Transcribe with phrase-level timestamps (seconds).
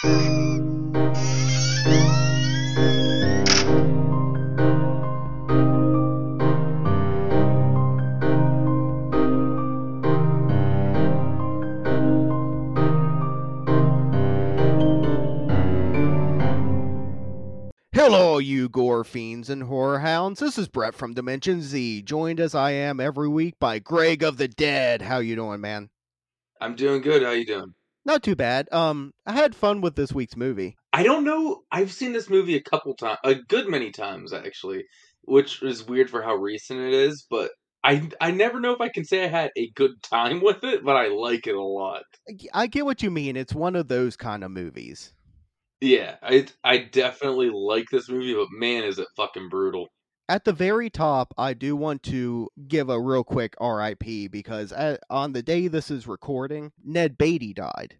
[0.00, 0.14] Hello,
[18.38, 20.38] you gore fiends and horror hounds.
[20.38, 24.36] This is Brett from Dimension Z, joined as I am every week by Greg of
[24.36, 25.02] the Dead.
[25.02, 25.90] How you doing, man?
[26.60, 27.24] I'm doing good.
[27.24, 27.74] How you doing?
[28.08, 28.72] Not too bad.
[28.72, 30.78] Um, I had fun with this week's movie.
[30.94, 31.60] I don't know.
[31.70, 34.84] I've seen this movie a couple times, a good many times actually,
[35.24, 37.26] which is weird for how recent it is.
[37.28, 37.50] But
[37.84, 40.82] I I never know if I can say I had a good time with it,
[40.82, 42.04] but I like it a lot.
[42.54, 43.36] I get what you mean.
[43.36, 45.12] It's one of those kind of movies.
[45.82, 49.88] Yeah, I I definitely like this movie, but man, is it fucking brutal.
[50.30, 55.00] At the very top, I do want to give a real quick RIP because at,
[55.08, 57.96] on the day this is recording, Ned Beatty died.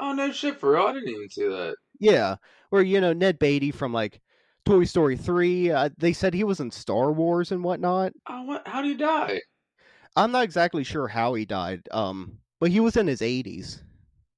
[0.00, 0.86] Oh no shit, for real!
[0.86, 1.76] I didn't even see that.
[1.98, 2.36] Yeah,
[2.70, 4.20] where you know Ned Beatty from like
[4.64, 5.70] Toy Story three.
[5.70, 8.12] Uh, they said he was in Star Wars and whatnot.
[8.28, 8.66] Oh, what?
[8.66, 9.40] How do you die?
[10.16, 11.82] I'm not exactly sure how he died.
[11.92, 13.80] Um, but he was in his 80s.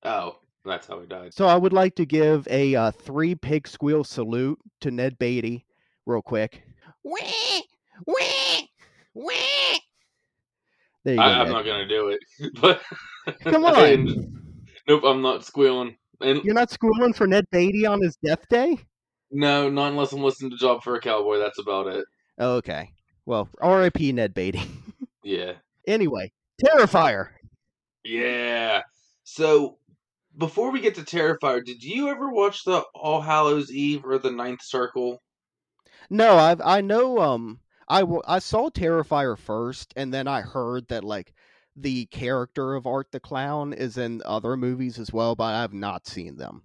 [0.05, 1.33] Oh, that's how he died.
[1.33, 5.65] So I would like to give a uh, three pig squeal salute to Ned Beatty,
[6.07, 6.63] real quick.
[7.05, 7.65] Wee,
[8.07, 8.69] wee,
[9.15, 9.81] wee.
[11.05, 11.25] There you go.
[11.25, 11.53] I, I'm Ned.
[11.53, 12.21] not gonna do it,
[12.61, 12.83] but
[13.45, 14.42] Come I- on,
[14.89, 15.97] nope, I'm not squealing.
[16.21, 18.79] And you're not squealing for Ned Beatty on his death day.
[19.31, 21.39] no, not unless I'm listening to Job for a Cowboy.
[21.39, 22.05] That's about it.
[22.41, 22.93] Okay,
[23.27, 24.13] well, R.I.P.
[24.13, 24.63] Ned Beatty.
[25.25, 25.53] Yeah.
[25.87, 26.33] anyway,
[26.65, 27.29] Terrifier.
[28.05, 28.83] Yeah.
[29.23, 29.79] So
[30.37, 34.33] before we get to Terrifier, did you ever watch the All Hallows Eve or the
[34.33, 35.23] Ninth Circle?
[36.11, 40.89] No, I've I know um I w- I saw Terrifier first and then I heard
[40.89, 41.33] that like
[41.77, 46.07] the character of Art the Clown is in other movies as well, but I've not
[46.07, 46.63] seen them.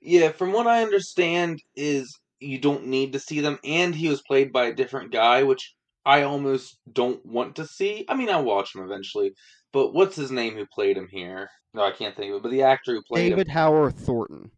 [0.00, 4.22] Yeah, from what I understand is you don't need to see them and he was
[4.22, 5.74] played by a different guy, which
[6.04, 8.04] I almost don't want to see.
[8.08, 9.32] I mean, I'll watch him eventually,
[9.72, 11.48] but what's his name who played him here?
[11.74, 14.50] No, I can't think of it, but the actor who played David him Howard Thornton.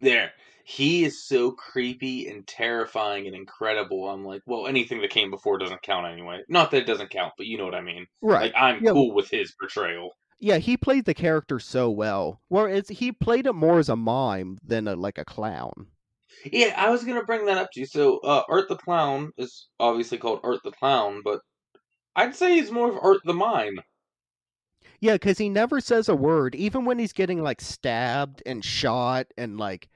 [0.00, 0.32] there.
[0.64, 4.08] He is so creepy and terrifying and incredible.
[4.08, 6.42] I'm like, well, anything that came before doesn't count anyway.
[6.48, 8.06] Not that it doesn't count, but you know what I mean.
[8.20, 8.52] Right.
[8.52, 8.92] Like I'm Yeah.
[8.92, 10.10] cool with his portrayal.
[10.38, 12.42] Yeah, he played the character so well.
[12.48, 15.88] Whereas he played it more as a mime than a, like a clown.
[16.44, 17.86] Yeah, I was gonna bring that up to you.
[17.86, 21.40] So, uh, Art the Clown is obviously called Art the Clown, but
[22.16, 23.80] I'd say he's more of Art the Mime.
[25.00, 29.26] Yeah, because he never says a word, even when he's getting like stabbed and shot
[29.36, 29.88] and like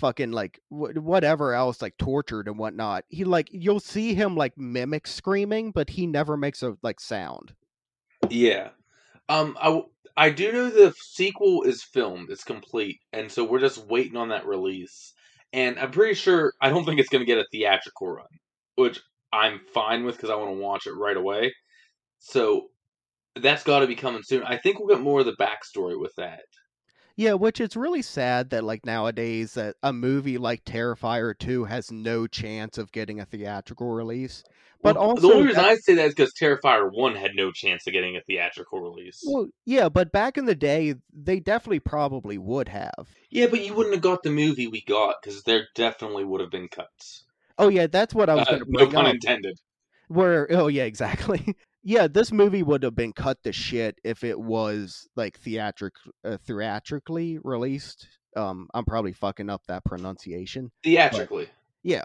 [0.00, 3.04] fucking like wh- whatever else, like tortured and whatnot.
[3.08, 7.52] He like you'll see him like mimic screaming, but he never makes a like sound.
[8.28, 8.70] Yeah.
[9.28, 13.60] Um, I, w- I do know the sequel is filmed, it's complete, and so we're
[13.60, 15.12] just waiting on that release.
[15.52, 18.26] And I'm pretty sure, I don't think it's going to get a theatrical run,
[18.74, 19.00] which
[19.32, 21.52] I'm fine with because I want to watch it right away.
[22.18, 22.68] So
[23.36, 24.42] that's got to be coming soon.
[24.42, 26.40] I think we'll get more of the backstory with that.
[27.16, 31.90] Yeah, which is really sad that like nowadays that a movie like Terrifier 2 has
[31.92, 34.42] no chance of getting a theatrical release.
[34.82, 37.50] But Well, also the only reason I say that is because Terrifier 1 had no
[37.50, 39.22] chance of getting a theatrical release.
[39.22, 43.08] Well, yeah, but back in the day, they definitely probably would have.
[43.30, 46.50] Yeah, but you wouldn't have got the movie we got because there definitely would have
[46.50, 47.24] been cuts.
[47.58, 49.14] Oh yeah, that's what I was Uh, going to no bring pun up.
[49.14, 49.56] intended.
[50.08, 51.56] Where oh yeah, exactly.
[51.82, 56.36] yeah, this movie would have been cut to shit if it was like theatric uh,
[56.46, 58.06] theatrically released.
[58.36, 60.70] Um, I'm probably fucking up that pronunciation.
[60.84, 61.48] Theatrically.
[61.82, 62.04] Yeah.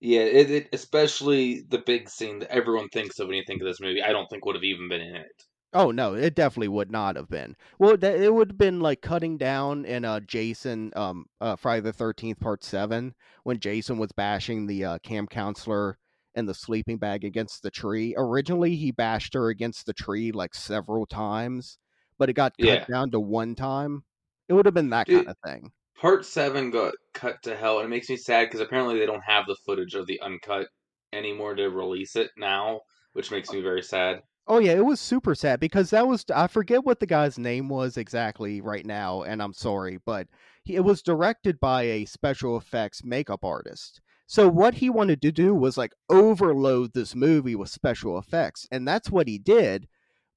[0.00, 3.66] Yeah, it, it especially the big scene that everyone thinks of when you think of
[3.66, 4.02] this movie.
[4.02, 5.44] I don't think would have even been in it.
[5.72, 7.56] Oh no, it definitely would not have been.
[7.78, 11.92] Well, it would have been like cutting down in uh Jason um uh Friday the
[11.92, 15.98] Thirteenth Part Seven when Jason was bashing the uh, camp counselor
[16.34, 18.14] and the sleeping bag against the tree.
[18.16, 21.78] Originally, he bashed her against the tree like several times,
[22.18, 22.84] but it got cut Yeah.
[22.86, 24.04] down to one time.
[24.48, 25.72] It would have been that Dude, kind of thing.
[26.00, 29.24] Part seven got cut to hell, and it makes me sad because apparently they don't
[29.24, 30.68] have the footage of the uncut
[31.12, 32.80] anymore to release it now,
[33.12, 33.54] which makes oh.
[33.54, 34.22] me very sad.
[34.46, 37.70] Oh yeah, it was super sad because that was I forget what the guy's name
[37.70, 40.28] was exactly right now, and I'm sorry, but
[40.64, 44.02] he, it was directed by a special effects makeup artist.
[44.26, 48.86] So what he wanted to do was like overload this movie with special effects, and
[48.86, 49.88] that's what he did.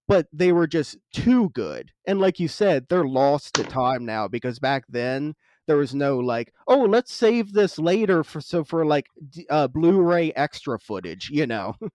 [0.08, 4.28] But they were just too good, and like you said, they're lost to time now
[4.30, 5.36] because back then
[5.68, 9.08] there was no like, oh, let's save this later for so for like
[9.50, 11.76] uh, Blu-ray extra footage, you know.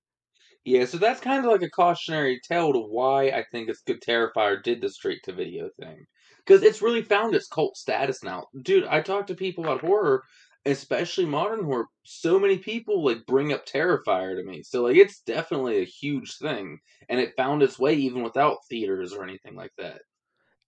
[0.64, 4.00] Yeah, so that's kind of like a cautionary tale to why I think it's good
[4.00, 6.06] Terrifier did the straight to video thing.
[6.44, 8.46] Because it's really found its cult status now.
[8.62, 10.22] Dude, I talk to people about horror,
[10.67, 11.87] especially modern horror.
[12.05, 14.62] So many people like bring up Terrifier to me.
[14.62, 16.79] So like it's definitely a huge thing.
[17.09, 20.03] And it found its way even without theaters or anything like that.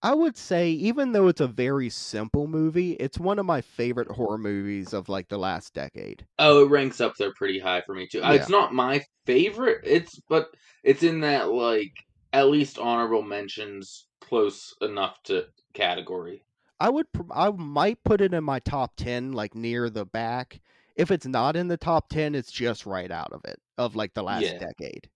[0.03, 4.11] I would say, even though it's a very simple movie, it's one of my favorite
[4.13, 6.27] horror movies of like the last decade.
[6.39, 8.19] Oh, it ranks up there pretty high for me too.
[8.19, 8.33] Yeah.
[8.35, 9.81] It's not my favorite.
[9.85, 10.49] It's but
[10.83, 11.93] it's in that like
[12.33, 16.45] at least honorable mentions close enough to category.
[16.81, 20.61] I would, I might put it in my top 10, like near the back.
[20.97, 24.15] If it's not in the top 10, it's just right out of it, of like
[24.15, 24.59] the last Yeah.
[24.59, 25.11] decade.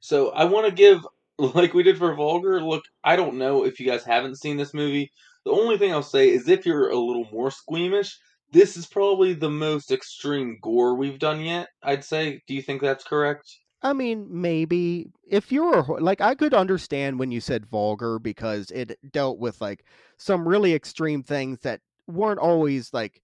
[0.00, 1.06] So I want to give
[1.38, 2.62] like we did for Vulgar.
[2.62, 5.10] Look, I don't know if you guys haven't seen this movie.
[5.44, 8.18] The only thing I'll say is if you're a little more squeamish,
[8.52, 11.68] this is probably the most extreme gore we've done yet.
[11.82, 12.42] I'd say.
[12.46, 13.58] Do you think that's correct?
[13.82, 18.70] I mean, maybe if you're a, like, I could understand when you said vulgar because
[18.70, 19.84] it dealt with like
[20.18, 23.22] some really extreme things that weren't always like,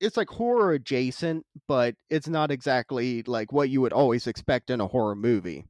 [0.00, 4.80] it's like horror adjacent, but it's not exactly like what you would always expect in
[4.80, 5.64] a horror movie.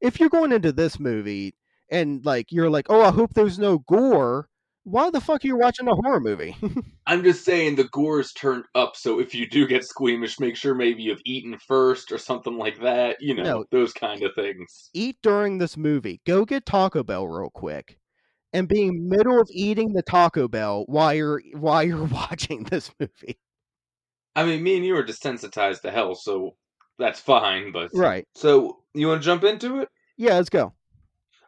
[0.00, 1.54] If you're going into this movie
[1.90, 4.48] and like, you're like, oh, I hope there's no gore,
[4.90, 6.56] why the fuck are you watching a horror movie?
[7.06, 10.56] I'm just saying the gore is turned up, so if you do get squeamish, make
[10.56, 13.16] sure maybe you've eaten first or something like that.
[13.20, 13.64] You know, No.
[13.70, 14.90] those kind of things.
[14.94, 16.20] Eat during this movie.
[16.26, 17.98] Go get Taco Bell real quick.
[18.52, 23.38] And being middle of eating the Taco Bell while you're while you're watching this movie.
[24.34, 26.56] I mean, me and you are desensitized to hell, so
[26.98, 27.72] that's fine.
[27.72, 28.26] But Right.
[28.34, 29.88] So you want to jump into it?
[30.16, 30.72] Yeah, let's go.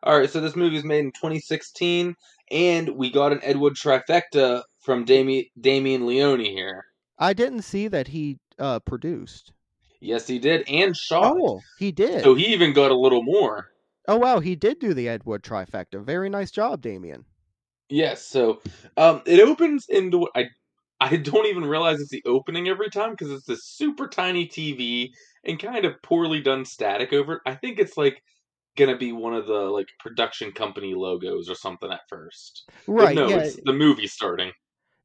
[0.02, 0.31] All right.
[0.31, 2.14] So this movie was made in 2016,
[2.50, 6.85] and we got an Ed Wood trifecta from Dami- Damien Leone here.
[7.19, 9.52] I didn't see that he uh produced.
[10.00, 11.32] Yes, he did, and shot.
[11.37, 12.23] Oh, he did.
[12.23, 13.69] So he even got a little more.
[14.08, 16.03] Oh wow, he did do the Ed Wood trifecta.
[16.03, 17.25] Very nice job, Damien.
[17.88, 18.25] Yes.
[18.26, 18.61] So
[18.96, 20.46] um, it opens into I
[21.00, 25.12] I don't even realize it's the opening every time because it's this super tiny TV
[25.44, 27.43] and kind of poorly done static over it.
[27.46, 28.23] I think it's like
[28.76, 32.70] gonna be one of the like production company logos or something at first.
[32.87, 33.38] But Right, no, yeah.
[33.38, 34.52] it's the movie starting.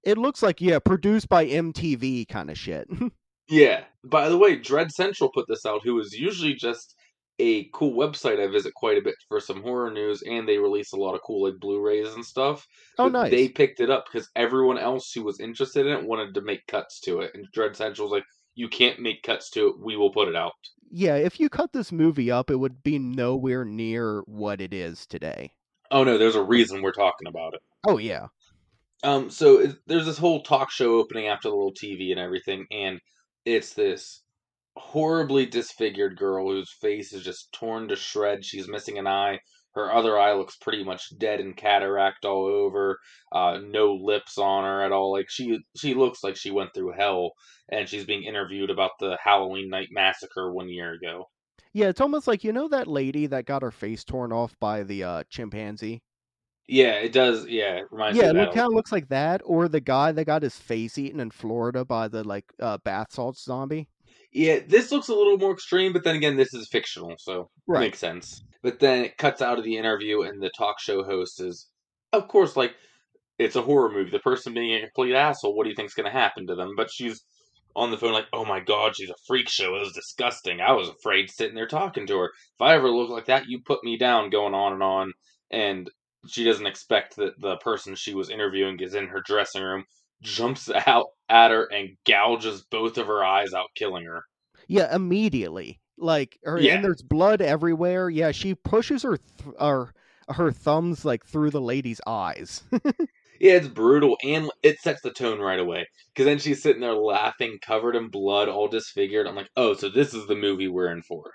[0.04, 2.88] It looks like yeah, produced by MTV kind of shit.
[3.48, 3.84] Yeah.
[4.04, 6.96] By the way, Dread Central put this out, who is usually just
[7.38, 10.94] a cool website I visit quite a bit for some horror news, and they release
[10.94, 12.66] a lot of cool like Blu-rays and stuff.
[12.98, 13.32] oh But nice.
[13.32, 16.66] They picked it up because everyone else who was interested in it wanted to make
[16.68, 18.24] cuts to it, and Dread Central's like,
[18.56, 19.80] "You can't make cuts to it.
[19.80, 20.54] We will put it out."
[20.90, 25.06] Yeah, if you cut this movie up, it would be nowhere near what it is
[25.06, 25.52] today.
[25.92, 27.62] Oh no, there's a reason we're talking about it.
[27.88, 28.28] Oh yeah.
[29.04, 32.66] Um, so it, there's this whole talk show opening after the little TV and everything,
[32.72, 33.00] and
[33.46, 34.24] it's this
[34.78, 38.48] horribly disfigured girl whose face is just torn to shreds.
[38.48, 39.40] She's missing an eye.
[39.76, 43.00] Her other eye looks pretty much dead and cataract all over.
[43.32, 45.12] Uh, no lips on her at all.
[45.12, 47.34] Like she she looks like she went through hell,
[47.70, 51.26] and she's being interviewed about the Halloween night massacre one year ago.
[51.74, 54.82] Yeah, it's almost like you know that lady that got her face torn off by
[54.82, 56.02] the uh, chimpanzee.
[56.68, 57.48] Yeah, it does.
[57.48, 58.52] Yeah, it reminds Yeah, me it look, that.
[58.52, 61.84] kind of looks like that, or the guy that got his face eaten in Florida
[61.86, 63.90] by the like uh, bath salts zombie.
[64.36, 67.84] Yeah, this looks a little more extreme, but then again, this is fictional, so Right.
[67.84, 68.44] makes sense.
[68.62, 71.70] But then it cuts out of the interview, and the talk show host is,
[72.12, 72.76] of course, like
[73.40, 74.12] it's a horror movie.
[74.12, 75.56] The person being a complete asshole.
[75.56, 76.74] What do you think's going to happen to them?
[76.76, 77.24] But she's
[77.78, 79.76] on the phone like, "Oh my god, she's a freak show.
[79.78, 80.60] It was disgusting.
[80.60, 82.26] I was afraid sitting there talking to her.
[82.26, 85.14] If I ever look like that, you put me down." Going on and on,
[85.50, 85.90] and
[86.28, 89.86] she doesn't expect that the person she was interviewing is in her dressing room,
[90.22, 94.24] jumps out at her and gouges both of her eyes out, killing her.
[94.68, 95.80] Yeah, immediately.
[95.98, 96.76] Like, her, Yeah.
[96.76, 98.10] and there's blood everywhere.
[98.10, 99.94] Yeah, she pushes her th- her
[100.30, 102.64] her thumbs like through the lady's eyes.
[103.40, 105.88] Yeah, it's brutal, and it sets the tone right away.
[106.14, 109.28] Because then she's sitting there laughing, covered in blood, all disfigured.
[109.28, 111.32] I'm like, oh, so this is the movie we're in for.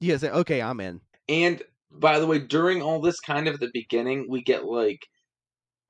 [0.00, 1.00] yeah, eh, say, okay, I'm in.
[1.28, 5.00] And by the way, during all this, kind of at the beginning, we get like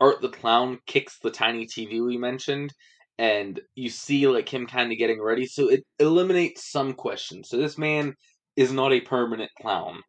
[0.00, 2.72] Art the Clown kicks the tiny TV we mentioned,
[3.18, 5.46] and you see like him kind of getting ready.
[5.46, 7.48] So it eliminates some questions.
[7.48, 8.14] So this man
[8.56, 10.02] is not a permanent clown.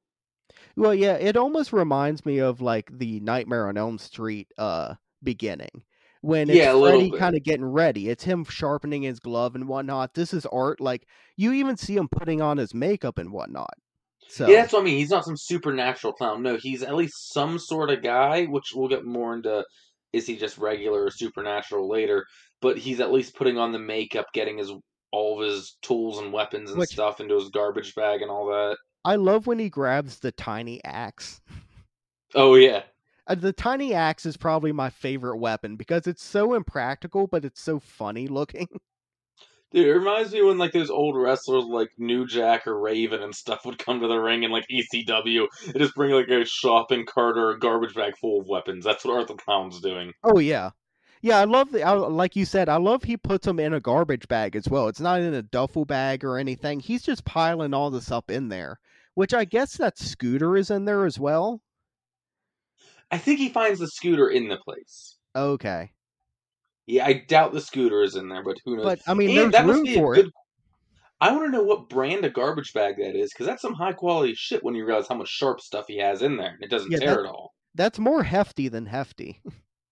[0.75, 5.83] Well, yeah, it almost reminds me of like the Nightmare on Elm Street uh beginning.
[6.21, 8.09] When it's Yeah, Freddy kind of getting ready.
[8.09, 10.13] It's him sharpening his glove and whatnot.
[10.13, 10.81] This is art.
[10.81, 13.73] Like you even see him putting on his makeup and whatnot.
[14.29, 14.97] So Yeah, that's what I mean.
[14.97, 16.43] He's not some supernatural clown.
[16.43, 19.63] No, he's at least some sort of guy, which we'll get more into.
[20.13, 22.25] Is he just regular or supernatural later?
[22.61, 24.71] But he's at least putting on the makeup, getting his
[25.11, 28.45] all of his tools and weapons and Which- stuff into his garbage bag and all
[28.47, 28.77] that.
[29.05, 31.41] I love when he grabs the tiny axe.
[32.35, 32.83] Oh yeah.
[33.25, 37.61] Uh, the tiny axe is probably my favorite weapon because it's so impractical, but it's
[37.61, 38.67] so funny looking.
[39.71, 43.35] Dude, it reminds me when like those old wrestlers like New Jack or Raven and
[43.35, 47.05] stuff would come to the ring in like ECW and just bring like a shopping
[47.05, 48.83] cart or a garbage bag full of weapons.
[48.83, 50.13] That's what Art the Clown's doing.
[50.23, 50.71] Oh yeah,
[51.21, 51.37] yeah.
[51.37, 52.67] I love the I, like you said.
[52.67, 54.87] I love he puts them in a garbage bag as well.
[54.87, 56.79] It's not in a duffel bag or anything.
[56.79, 58.79] He's just piling all this up in there,
[59.13, 61.61] which I guess that scooter is in there as well.
[63.11, 65.17] I think he finds the scooter in the place.
[65.35, 65.91] Okay.
[66.89, 68.85] Yeah, I doubt the scooter is in there, but who knows?
[68.85, 70.25] But I mean, And there's room for good.
[70.27, 70.33] it.
[71.21, 73.93] I want to know what brand of garbage bag that is, because that's some high
[73.93, 74.63] quality shit.
[74.63, 76.97] When you realize how much sharp stuff he has in there, and it doesn't Yeah,
[76.99, 77.53] tear that- at all.
[77.75, 79.39] That's more hefty than hefty.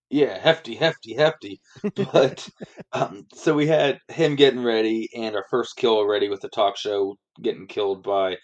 [0.10, 1.60] Yeah, hefty, hefty, hefty.
[1.94, 2.48] But
[2.94, 6.78] um, so we had him getting ready, and our first kill already with the talk
[6.78, 8.38] show getting killed by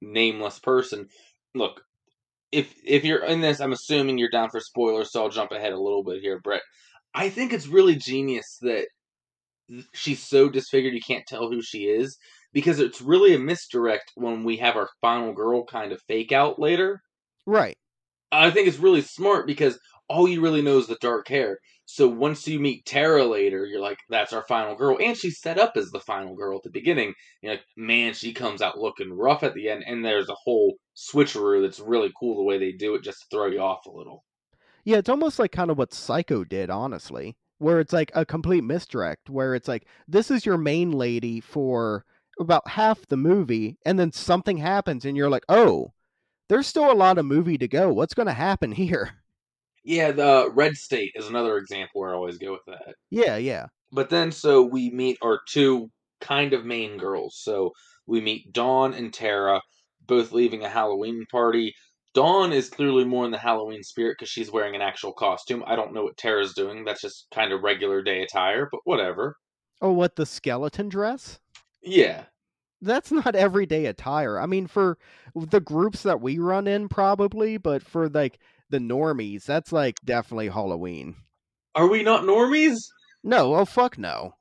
[0.00, 1.08] nameless person.
[1.54, 1.82] Look,
[2.52, 5.74] if if you're in this, I'm assuming you're down for spoilers, so I'll jump ahead
[5.74, 6.62] a little bit here, Brett.
[7.14, 8.88] I think it's really genius that
[9.94, 12.16] she's so disfigured you can't tell who she is
[12.52, 16.58] because it's really a misdirect when we have our final girl kind of fake out
[16.58, 17.00] later.
[17.46, 17.76] right.
[18.32, 21.58] I think it's really smart because all you really know is the dark hair.
[21.86, 24.96] So once you meet Tara later, you're like, that's our final girl.
[25.00, 27.14] And she's set up as the final girl at the beginning.
[27.42, 29.82] You're like, man, she comes out looking rough at the end.
[29.86, 33.26] And there's a whole switcheroo that's really cool the way they do it just to
[33.30, 34.22] throw you off a little.
[34.84, 38.64] Yeah, it's almost like kind of what Psycho did, honestly, where it's like a complete
[38.64, 42.04] misdirect, where it's like this is your main lady for
[42.38, 45.92] about half the movie, and then something happens, and you're like, oh,
[46.48, 47.92] there's still a lot of movie to go.
[47.92, 49.12] What's going to happen here?
[49.84, 52.94] Yeah, the Red State is another example where I always go with that.
[53.10, 53.66] Yeah, yeah.
[53.92, 57.38] But then, so we meet our two kind of main girls.
[57.40, 57.72] So
[58.06, 59.60] we meet Dawn and Tara,
[60.06, 61.74] both leaving a Halloween party.
[62.14, 65.62] Dawn is clearly more in the Halloween spirit because she's wearing an actual costume.
[65.66, 66.84] I don't know what Tara's doing.
[66.84, 69.36] That's just kind of regular day attire, but whatever.
[69.80, 71.38] Oh, what the skeleton dress?
[71.82, 72.24] Yeah.
[72.82, 74.38] That's not everyday attire.
[74.40, 74.98] I mean, for
[75.34, 78.38] the groups that we run in, probably, but for like
[78.70, 81.14] the normies, that's like definitely Halloween.
[81.74, 82.78] Are we not normies?
[83.22, 84.34] No, oh fuck no.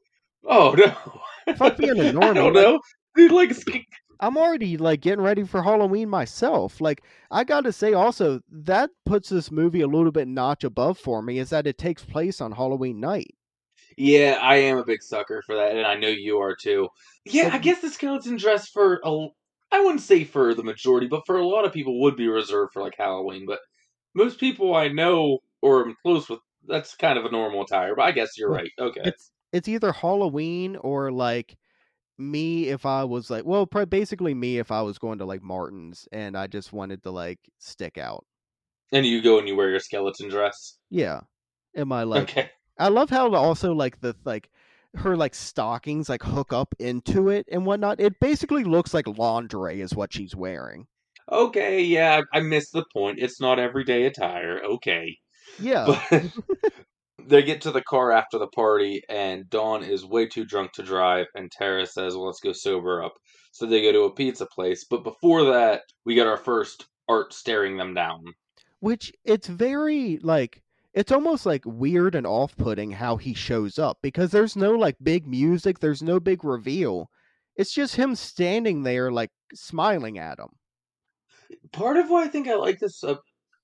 [0.46, 0.72] Oh,
[1.48, 1.54] no.
[1.56, 2.80] Fuck being a normie, I don't like- know.
[3.16, 3.52] Dude, like,
[4.20, 6.82] I'm already like getting ready for Halloween myself.
[6.82, 10.98] Like I got to say also that puts this movie a little bit notch above
[10.98, 13.34] for me is that it takes place on Halloween night.
[13.98, 16.90] Yeah, I am a big sucker for that, and I know you are too.
[17.26, 19.28] Yeah, I guess the skeleton dress for a,
[19.72, 22.72] I wouldn't say for the majority, but for a lot of people would be reserved
[22.72, 23.46] for like Halloween.
[23.46, 23.60] But
[24.14, 27.96] most people I know or am close with, that's kind of a normal attire.
[27.96, 28.72] But I guess you're right.
[28.80, 29.02] Okay.
[29.04, 31.58] It's it's either Halloween or like
[32.20, 35.42] me if I was like well probably basically me if I was going to like
[35.42, 38.26] Martin's and I just wanted to like stick out.
[38.92, 40.78] And you go and you wear your skeleton dress.
[40.90, 41.22] Yeah.
[41.76, 42.50] Am I like okay.
[42.78, 44.50] I love how also like the like
[44.96, 48.00] her like stockings like hook up into it and whatnot.
[48.00, 50.88] It basically looks like lingerie is what she's wearing.
[51.32, 53.20] Okay, yeah, I I missed the point.
[53.20, 54.62] It's not everyday attire.
[54.64, 55.18] Okay.
[55.60, 56.02] Yeah.
[56.10, 56.24] But
[57.28, 60.84] they get to the car after the party, and Dawn is way too drunk to
[60.84, 63.14] drive, and Tara says, Well, let's go sober up.
[63.52, 64.86] So they go to a pizza place.
[64.90, 68.24] But before that, we get our first art staring them down.
[68.80, 70.62] which it's very like
[70.94, 75.28] it's almost like weird and off-putting how he shows up because there's no like big
[75.28, 77.10] music there's no big reveal
[77.56, 80.50] it's just him standing there like smiling at him
[81.72, 83.16] Part of why I think I like this uh,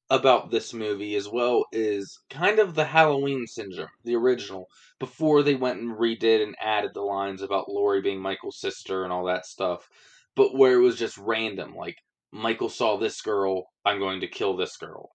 [0.09, 4.67] about this movie as well is kind of the Halloween syndrome, the original,
[4.99, 9.11] before they went and redid and added the lines about Laurie being Michael's sister and
[9.13, 9.87] all that stuff,
[10.35, 11.75] but where it was just random.
[11.75, 11.97] Like,
[12.31, 15.09] Michael saw this girl, I'm going to kill this girl.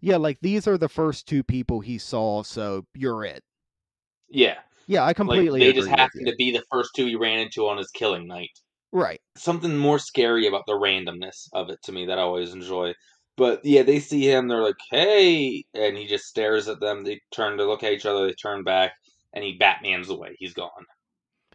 [0.00, 3.42] yeah like these are the first two people he saw so you're it
[4.28, 4.60] Yeah.
[4.86, 7.40] yeah i Like, completely they agree just happened to be the first two he ran
[7.40, 8.50] into on his killing night.
[8.92, 12.94] right something more scary about the randomness of it to me that I always enjoy.
[13.36, 17.04] But yeah, they see him, they're like, hey, and he just stares at them.
[17.04, 18.92] They turn to look at each other, they turn back,
[19.34, 20.36] and he Batman's away.
[20.38, 20.70] He's gone.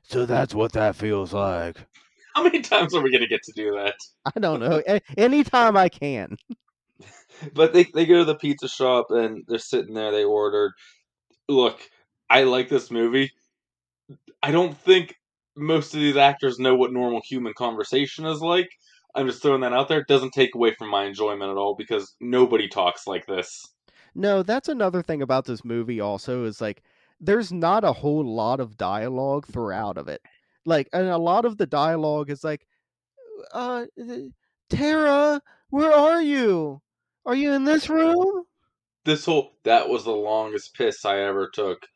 [0.03, 1.77] so that's what that feels like
[2.35, 3.95] How many times are we going to get to do that?
[4.35, 6.35] i don't know A- anytime i can
[7.53, 10.73] But they, they go to the pizza shop and they're sitting there, they ordered.
[11.49, 11.81] Look,
[12.29, 13.31] I like this movie.
[14.43, 15.15] I don't think
[15.55, 18.69] most of these actors know what normal human conversation is like.
[19.15, 19.99] I'm just throwing that out there.
[19.99, 23.63] It doesn't take away from my enjoyment at all because nobody talks like this.
[24.15, 26.83] No, that's another thing about this movie also is like
[27.19, 30.21] there's not a whole lot of dialogue throughout of it.
[30.65, 32.65] Like and a lot of the dialogue is like
[33.53, 33.85] uh
[34.69, 36.81] Tara, where are you?
[37.25, 38.43] Are you in this room?
[39.03, 41.87] This whole that was the longest piss I ever took.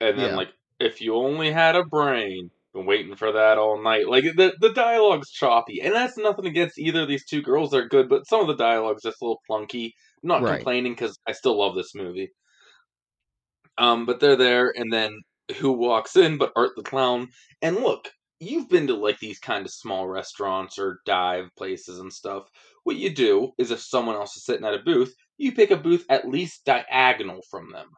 [0.00, 0.36] And then Yeah.
[0.36, 4.08] like if you only had a brain, been waiting for that all night.
[4.08, 7.70] Like the the dialogue's choppy, and that's nothing against either of these two girls.
[7.70, 9.92] They're good, but some of the dialogue's just a little clunky.
[10.22, 10.46] I'm not Right.
[10.46, 12.30] complaining because I still love this movie.
[13.78, 15.10] Um, but they're there, and then
[15.56, 17.28] who walks in but Art the Clown?
[17.62, 22.12] And look, you've been to like these kind of small restaurants or dive places and
[22.12, 22.48] stuff.
[22.84, 25.76] What you do is if someone else is sitting at a booth, you pick a
[25.76, 27.88] booth at least diagonal from them.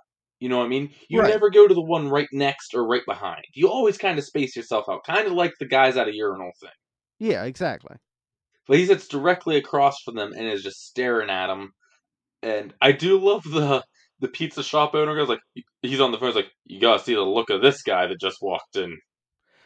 [0.40, 0.90] You know what I mean?
[1.08, 1.28] You Right.
[1.30, 3.44] never go to the one right next or right behind.
[3.54, 6.50] You always kind of space yourself out, kind of like the guys at a urinal
[6.60, 6.70] thing.
[7.18, 7.96] Yeah, exactly.
[8.66, 11.72] But he sits directly across from them and is just staring at them.
[12.42, 13.84] And I do love the
[14.20, 15.40] the pizza shop owner goes like
[15.82, 16.28] he's on the phone.
[16.28, 18.98] He's like, "You gotta see the look of this guy that just walked in."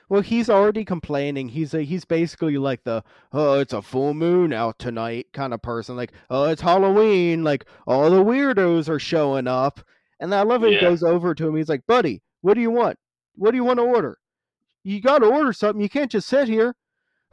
[0.09, 1.49] Well, he's already complaining.
[1.49, 3.02] He's a, he's basically like the
[3.33, 5.97] oh, it's a full moon out tonight kind of person.
[5.97, 7.43] Like oh, it's Halloween.
[7.45, 9.81] Like all the weirdos are showing up.
[10.25, 10.73] And I love it.
[10.73, 11.54] He goes over to him.
[11.54, 12.99] He's like, buddy, what do you want?
[13.35, 14.16] What do you want to order?
[14.83, 15.83] You got to order something.
[15.83, 16.75] You can't just sit here.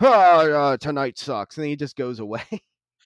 [0.01, 1.55] Ah, uh, tonight sucks.
[1.55, 2.43] And then he just goes away.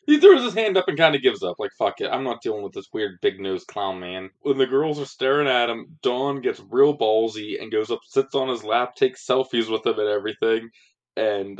[0.07, 1.55] He throws his hand up and kind of gives up.
[1.57, 4.29] Like, fuck it, I'm not dealing with this weird big nosed clown man.
[4.41, 8.35] When the girls are staring at him, Dawn gets real ballsy and goes up, sits
[8.35, 10.69] on his lap, takes selfies with him and everything.
[11.17, 11.59] And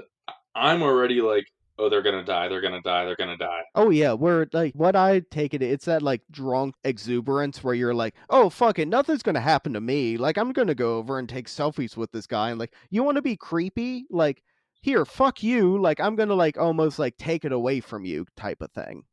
[0.53, 3.61] I'm already like, oh, they're gonna die, they're gonna die, they're gonna die.
[3.75, 7.93] Oh yeah, where like what I take it, it's that like drunk exuberance where you're
[7.93, 10.17] like, oh fuck it, nothing's gonna happen to me.
[10.17, 13.15] Like I'm gonna go over and take selfies with this guy, and like, you want
[13.15, 14.05] to be creepy?
[14.09, 14.43] Like,
[14.81, 15.79] here, fuck you.
[15.81, 19.03] Like I'm gonna like almost like take it away from you, type of thing.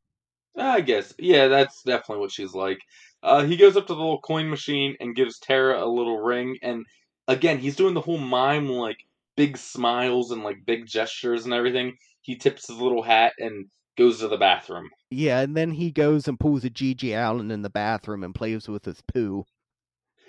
[0.56, 1.14] I guess.
[1.18, 2.78] Yeah, that's definitely what she's like.
[3.22, 6.58] Uh, he goes up to the little coin machine and gives Tara a little ring.
[6.62, 6.84] And
[7.28, 8.98] again, he's doing the whole mime, like,
[9.36, 11.96] big smiles and, like, big gestures and everything.
[12.22, 13.66] He tips his little hat and
[13.98, 14.88] goes to the bathroom.
[15.10, 18.68] Yeah, and then he goes and pulls a GG Allin in the bathroom and plays
[18.68, 19.44] with his poo.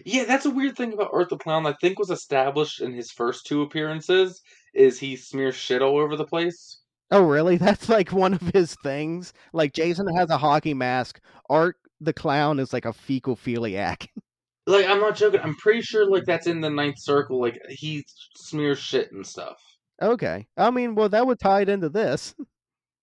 [0.06, 3.12] Yeah, that's a weird thing about Art the Clown I think was established in his
[3.12, 4.42] first two appearances,
[4.74, 6.80] is he smears shit all over the place.
[7.12, 7.58] Oh really?
[7.64, 9.34] That's like one of his things.
[9.54, 11.20] Like Jason has a hockey mask.
[11.50, 14.08] Art the clown is like a fecal philiac.
[14.66, 15.42] Like, I'm not joking.
[15.42, 17.42] I'm pretty sure, like, that's in the Ninth Circle.
[17.42, 18.06] Like, he
[18.38, 19.58] smears shit and stuff.
[20.02, 20.48] Okay.
[20.58, 22.36] I mean, well, that would tie it into this.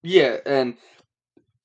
[0.03, 0.77] Yeah, and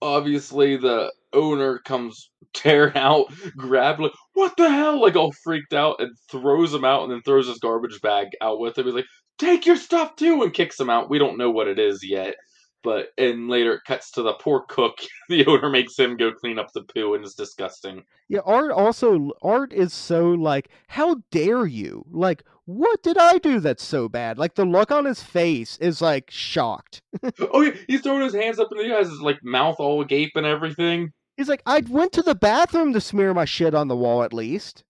[0.01, 5.01] obviously the owner comes tearing out, grab like, what the hell?
[5.01, 8.59] Like all freaked out and throws him out and then throws his garbage bag out
[8.59, 8.85] with him.
[8.85, 9.05] He's like,
[9.37, 11.09] take your stuff too and kicks him out.
[11.09, 12.35] We don't know what it is yet.
[12.83, 14.97] But and later it cuts to the poor cook.
[15.27, 18.03] The owner makes him go clean up the poo and it's disgusting.
[18.29, 22.05] Yeah, Art also Art is so like, how dare you?
[22.11, 24.37] Like, what did I do that's so bad?
[24.37, 27.01] Like the look on his face is like shocked.
[27.39, 30.01] Oh yeah, he's throwing his hands up in the air, has his like mouth all
[30.01, 31.13] agape and everything.
[31.37, 34.33] He's like, I went to the bathroom to smear my shit on the wall at
[34.33, 34.83] least.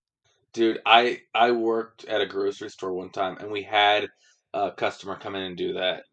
[0.53, 4.07] Dude, I I worked at a grocery store one time and we had
[4.53, 6.03] a customer come in and do that.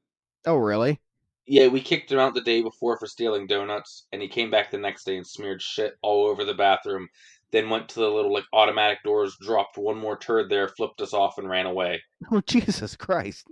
[0.47, 1.01] Oh really?
[1.47, 4.71] Yeah, we kicked him out the day before for stealing donuts, and he came back
[4.71, 7.09] the next day and smeared shit all over the bathroom.
[7.53, 11.13] Then went to the little like automatic doors, dropped one more turd there, flipped us
[11.13, 12.03] off, and ran away.
[12.31, 13.47] Oh Jesus Christ.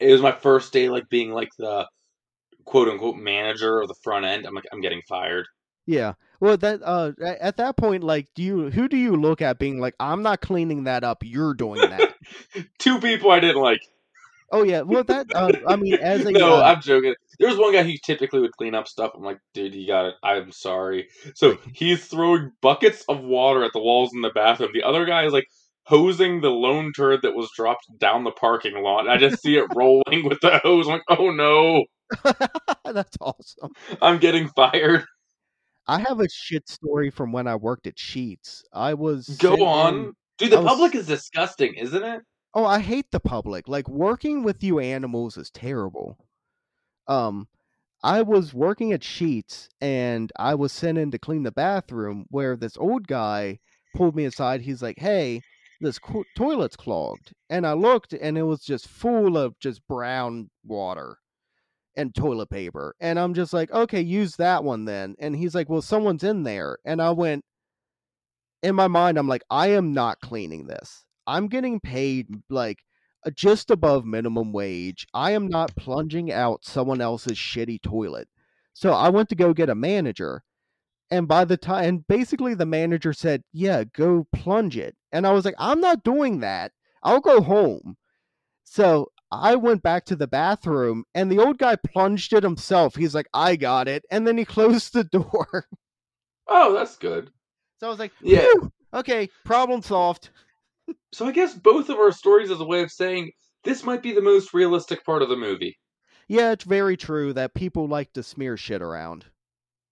[0.00, 1.86] It was my first day like being like the
[2.64, 4.46] quote unquote manager of the front end.
[4.46, 5.46] I'm like, I'm getting fired.
[5.86, 6.14] Yeah.
[6.40, 9.78] Well, that uh, at that point, like, do you who do you look at being
[9.78, 11.22] like, I'm not cleaning that up.
[11.22, 12.14] You're doing that.
[12.78, 13.80] Two people I didn't like.
[14.54, 14.82] Oh yeah.
[14.82, 17.12] Well, that uh, I mean, as a no, uh, I'm joking.
[17.40, 19.10] There was one guy who typically would clean up stuff.
[19.16, 20.14] I'm like, dude, you got it.
[20.22, 21.08] I'm sorry.
[21.34, 24.70] So he's throwing buckets of water at the walls in the bathroom.
[24.72, 25.48] The other guy is like
[25.86, 29.08] hosing the lone turd that was dropped down the parking lot.
[29.08, 30.86] I just see it rolling with the hose.
[30.86, 31.84] I'm like, oh no,
[32.92, 33.72] that's awesome.
[34.00, 35.04] I'm getting fired.
[35.88, 38.62] I have a shit story from when I worked at Sheetz.
[38.72, 40.12] I was Go sitting on.
[40.38, 42.22] Dude, the was- public is disgusting, isn't it?
[42.54, 43.68] Oh, I hate the public.
[43.68, 46.16] Like working with you animals is terrible.
[47.08, 47.48] Um,
[48.04, 52.56] I was working at Sheetz and I was sent in to clean the bathroom where
[52.56, 53.60] this old guy
[53.96, 54.62] pulled me aside.
[54.62, 55.42] He's like, "Hey,
[55.80, 60.50] this co- toilet's clogged." And I looked and it was just full of just brown
[60.64, 61.18] water
[61.96, 62.94] and toilet paper.
[63.00, 66.44] And I'm just like, "Okay, use that one then." And he's like, "Well, someone's in
[66.44, 67.44] there." And I went
[68.62, 71.04] in my mind, I'm like, I am not cleaning this.
[71.26, 72.78] I'm getting paid like
[73.34, 75.06] just above minimum wage.
[75.14, 78.28] I am not plunging out someone else's shitty toilet.
[78.74, 80.42] So I went to go get a manager.
[81.10, 84.96] And by the time, and basically the manager said, Yeah, go plunge it.
[85.12, 86.72] And I was like, I'm not doing that.
[87.02, 87.96] I'll go home.
[88.64, 92.96] So I went back to the bathroom and the old guy plunged it himself.
[92.96, 94.04] He's like, I got it.
[94.10, 95.68] And then he closed the door.
[96.48, 97.30] Oh, that's good.
[97.78, 98.46] So I was like, Yeah.
[98.92, 100.30] Okay, problem solved.
[101.12, 103.30] So I guess both of our stories is a way of saying
[103.62, 105.78] this might be the most realistic part of the movie.
[106.28, 109.26] Yeah, it's very true that people like to smear shit around.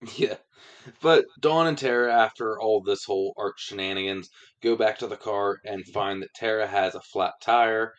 [0.17, 0.35] Yeah.
[1.01, 4.29] But Dawn and Tara, after all this whole art shenanigans,
[4.61, 7.93] go back to the car and find that Tara has a flat tire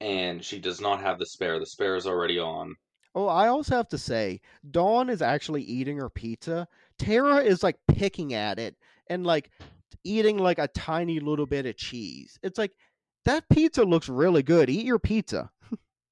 [0.00, 1.58] and she does not have the spare.
[1.58, 2.74] The spare is already on.
[3.14, 6.68] Oh, I also have to say, Dawn is actually eating her pizza.
[6.98, 8.76] Tara is like picking at it
[9.08, 9.50] and like
[10.04, 12.38] eating like a tiny little bit of cheese.
[12.42, 12.72] It's like
[13.24, 14.70] that pizza looks really good.
[14.70, 15.50] Eat your pizza.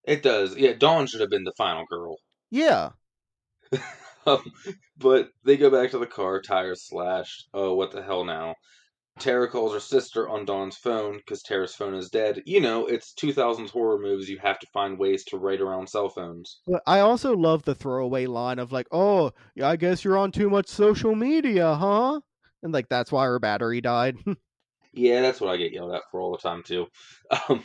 [0.05, 0.57] It does.
[0.57, 2.17] Yeah, Dawn should have been the final girl.
[2.51, 2.91] Yeah.
[4.29, 4.43] Um,
[4.99, 7.49] but they go back to the car, tires slashed.
[7.55, 8.57] Oh, what the hell now?
[9.19, 12.43] Tara calls her sister on Dawn's phone because Tara's phone is dead.
[12.45, 14.29] You know, it's 2000s horror movies.
[14.29, 16.61] You have to find ways to write around cell phones.
[16.67, 20.51] But I also love the throwaway line of like, "Oh, I guess you're on too
[20.51, 22.21] much social media, huh?"
[22.63, 24.17] And like that's why her battery died.
[24.97, 26.87] Yeah, that's what I get yelled at for all the time too.
[27.49, 27.65] Um,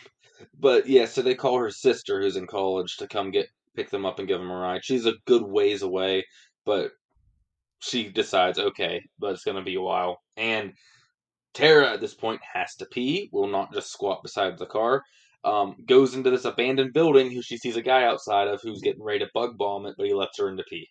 [0.60, 4.06] but yeah, so they call her sister, who's in college, to come get pick them
[4.06, 4.84] up and give them a ride.
[4.84, 6.26] She's a good ways away,
[6.66, 6.92] but
[7.80, 10.18] she decides, okay, but it's gonna be a while.
[10.36, 10.74] And
[11.54, 13.30] Tara at this point has to pee.
[13.32, 15.04] Will not just squat beside the car.
[15.44, 19.04] Um, goes into this abandoned building who she sees a guy outside of who's getting
[19.04, 20.88] ready to bug bomb it, but he lets her in to pee.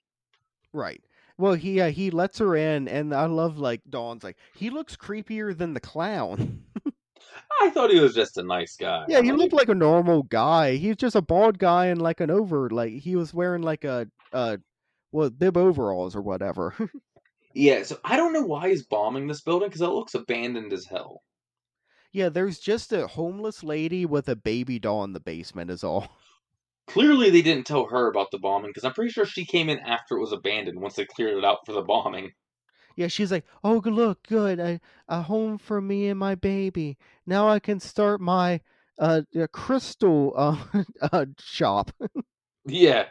[0.72, 1.02] right.
[1.40, 4.96] Well, he uh, he lets her in, and I love like Dawn's like he looks
[4.96, 6.64] creepier than the clown.
[7.62, 9.05] I thought he was just a nice guy.
[9.09, 10.76] yeah, he looked like a normal guy.
[10.76, 14.09] He's just a bald guy and like an over like he was wearing like a
[14.33, 14.59] uh
[15.12, 16.74] well bib overalls or whatever.
[17.53, 20.85] Yeah, so I don't know why he's bombing this building because it looks abandoned as
[20.87, 21.22] hell.
[22.12, 26.09] yeah, there's just a homeless lady with a baby doll in the basement is all.
[26.92, 29.79] Clearly, they didn't tell her about the bombing because I'm pretty sure she came in
[29.79, 32.33] after it was abandoned once they cleared it out for the bombing.
[32.96, 36.98] Yeah, she's like, "Oh, good look, good, a, a home for me and my baby.
[37.26, 38.61] Now I can start my
[38.98, 39.22] uh,
[39.53, 41.90] crystal uh, uh shop."
[42.66, 43.09] Yeah,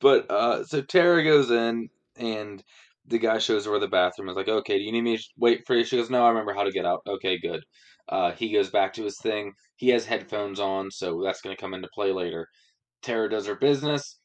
[0.00, 2.62] but uh, so Tara goes in and
[3.06, 4.36] the guy shows her where the bathroom is.
[4.36, 5.84] Like, okay, do you need me to wait for you?
[5.84, 7.00] She goes, no, I remember how to get out.
[7.06, 7.62] Okay, good.
[8.08, 9.52] Uh, he goes back to his thing.
[9.76, 12.48] He has headphones on, so that's going to come into play later.
[13.02, 14.18] Tara does her business.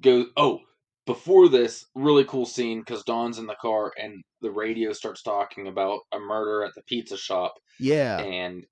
[0.00, 0.26] Goes.
[0.36, 0.60] Oh,
[1.06, 5.66] before this, really cool scene because Dawn's in the car and the radio starts talking
[5.66, 8.64] about a murder at the pizza shop, Yeah, and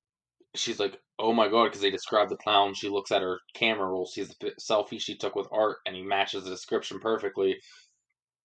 [0.54, 2.74] she's like, "Oh my god!" Because they describe the clown.
[2.74, 6.02] She looks at her camera roll, sees the selfie she took with Art, and he
[6.02, 7.60] matches the description perfectly.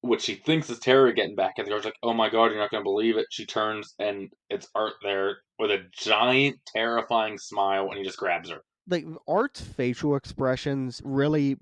[0.01, 2.59] Which she thinks is Tara getting back, and the girl's like, "Oh my god, you're
[2.59, 7.87] not gonna believe it!" She turns, and it's Art there with a giant, terrifying smile,
[7.89, 8.63] and he just grabs her.
[8.87, 11.57] Like Art's facial expressions really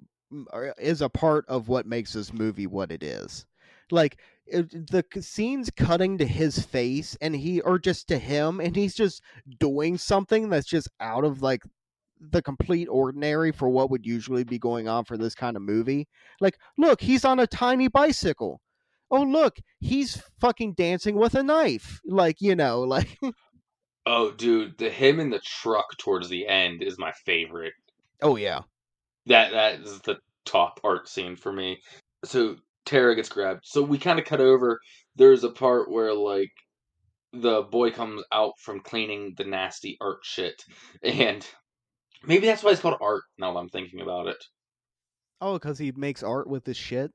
[0.52, 3.46] are- uh, is a part of what makes this movie what it is.
[3.92, 8.76] Like it, the scenes cutting to his face and he or just to him and
[8.76, 9.22] he's just
[9.60, 11.64] doing something that's just out of like
[12.20, 16.08] the complete ordinary for what would usually be going on for this kind of movie.
[16.40, 18.62] Like, look, he's on a tiny bicycle.
[19.10, 22.00] Oh, look, he's fucking dancing with a knife.
[22.06, 23.18] Like, you know, like
[24.06, 27.74] Oh, dude, the him in the truck towards the end is my favorite.
[28.22, 28.62] Oh yeah.
[29.28, 31.80] That that is the top art scene for me.
[32.26, 33.62] So Tara gets grabbed.
[33.64, 34.80] So we kind of cut over.
[35.16, 36.50] There's a part where like
[37.34, 40.64] the boy comes out from cleaning the nasty art shit,
[41.04, 41.48] and
[42.26, 43.24] maybe that's why it's called art.
[43.38, 44.44] Now that I'm thinking about it,
[45.40, 47.12] Oh, because he makes art with this shit.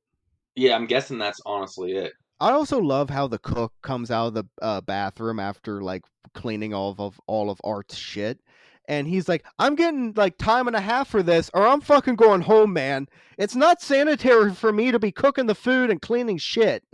[0.54, 2.12] yeah, I'm guessing that's honestly it.
[2.40, 6.02] I also love how the cook comes out of the uh, bathroom after like
[6.34, 8.40] cleaning all of all of Art's shit,
[8.88, 12.16] and he's like, "I'm getting like time and a half for this, or I'm fucking
[12.16, 13.06] going home, man.
[13.38, 16.84] It's not sanitary for me to be cooking the food and cleaning shit."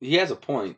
[0.00, 0.76] He has a point,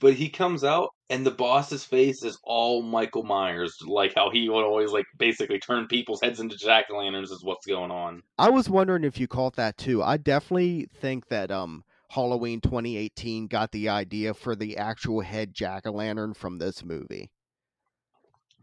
[0.00, 4.48] but he comes out and the boss's face is all Michael Myers, like how he
[4.48, 7.30] would always like basically turn people's heads into jack o' lanterns.
[7.30, 8.22] Is what's going on.
[8.38, 10.02] I was wondering if you caught that too.
[10.02, 15.86] I definitely think that um Halloween 2018 got the idea for the actual head jack
[15.86, 17.30] o' lantern from this movie.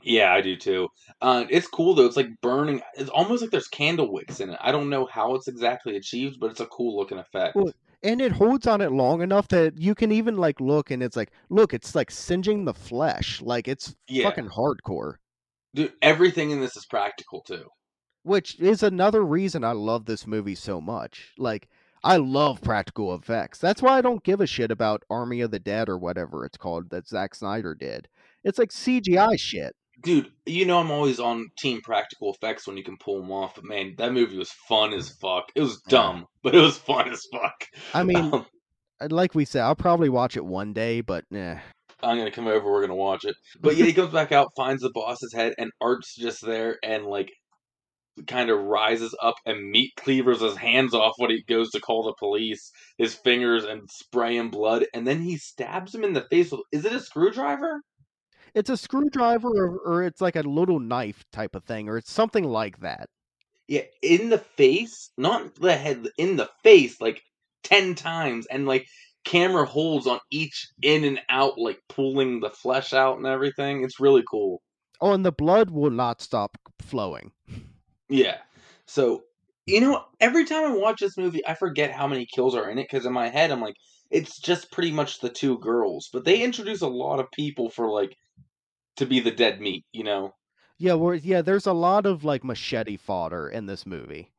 [0.01, 0.89] Yeah, I do too.
[1.21, 2.05] Uh, it's cool though.
[2.05, 2.81] It's like burning.
[2.95, 4.57] It's almost like there's candle wicks in it.
[4.61, 7.55] I don't know how it's exactly achieved, but it's a cool looking effect.
[7.55, 7.71] Well,
[8.03, 11.15] and it holds on it long enough that you can even like look and it's
[11.15, 14.25] like look it's like singeing the flesh like it's Yeah.
[14.25, 15.15] fucking hardcore
[15.73, 17.69] Dude, everything in this is practical too.
[18.23, 21.69] which is another reason i love this movie so much like
[22.03, 25.59] i love practical effects that's why i don't give a shit about army of the
[25.59, 28.07] dead or whatever it's called that Zack snyder did
[28.43, 32.83] it's like cgi shit dude, you know I'm always on team practical effects when you
[32.83, 33.55] can pull them off.
[33.55, 35.45] But man, that movie was fun as fuck.
[35.55, 37.65] It was dumb, but it was fun as fuck.
[37.93, 38.45] I mean, Um,
[39.09, 41.59] like we said, I'll probably watch it one day, but eh.
[42.01, 42.69] I'm gonna come over.
[42.69, 43.35] We're gonna watch it.
[43.61, 47.05] But yeah, he comes back out, finds the boss's head, and Art's just there, and
[47.05, 47.31] like
[48.27, 52.03] kind of rises up and meat cleavers his hands off when he goes to call
[52.03, 52.71] the police.
[52.97, 56.61] His fingers and spray him blood, and then he stabs him in the face with.
[56.71, 57.81] Is it a screwdriver?
[58.53, 62.11] it's a screwdriver or, or it's like a little knife type of thing, or it's
[62.11, 63.09] something like that.
[63.67, 67.21] Yeah, in the face, not the head, in the face, like
[67.63, 68.85] ten times, and like
[69.23, 73.83] camera holds on each in and out, like pulling the flesh out and everything.
[73.83, 74.61] It's really cool.
[75.01, 77.31] Oh, and the blood will not stop flowing.
[78.13, 78.37] Yeah.
[78.85, 79.23] So,
[79.65, 82.77] you know, every time I watch this movie, I forget how many kills are in
[82.77, 83.73] it because in my head, I'm like,
[84.11, 86.09] it's just pretty much the two girls.
[86.13, 88.15] But they introduce a lot of people for like
[88.97, 90.35] to be the dead meat, you know?
[90.77, 94.29] Yeah, well, yeah, there's a lot of like machete fodder in this movie.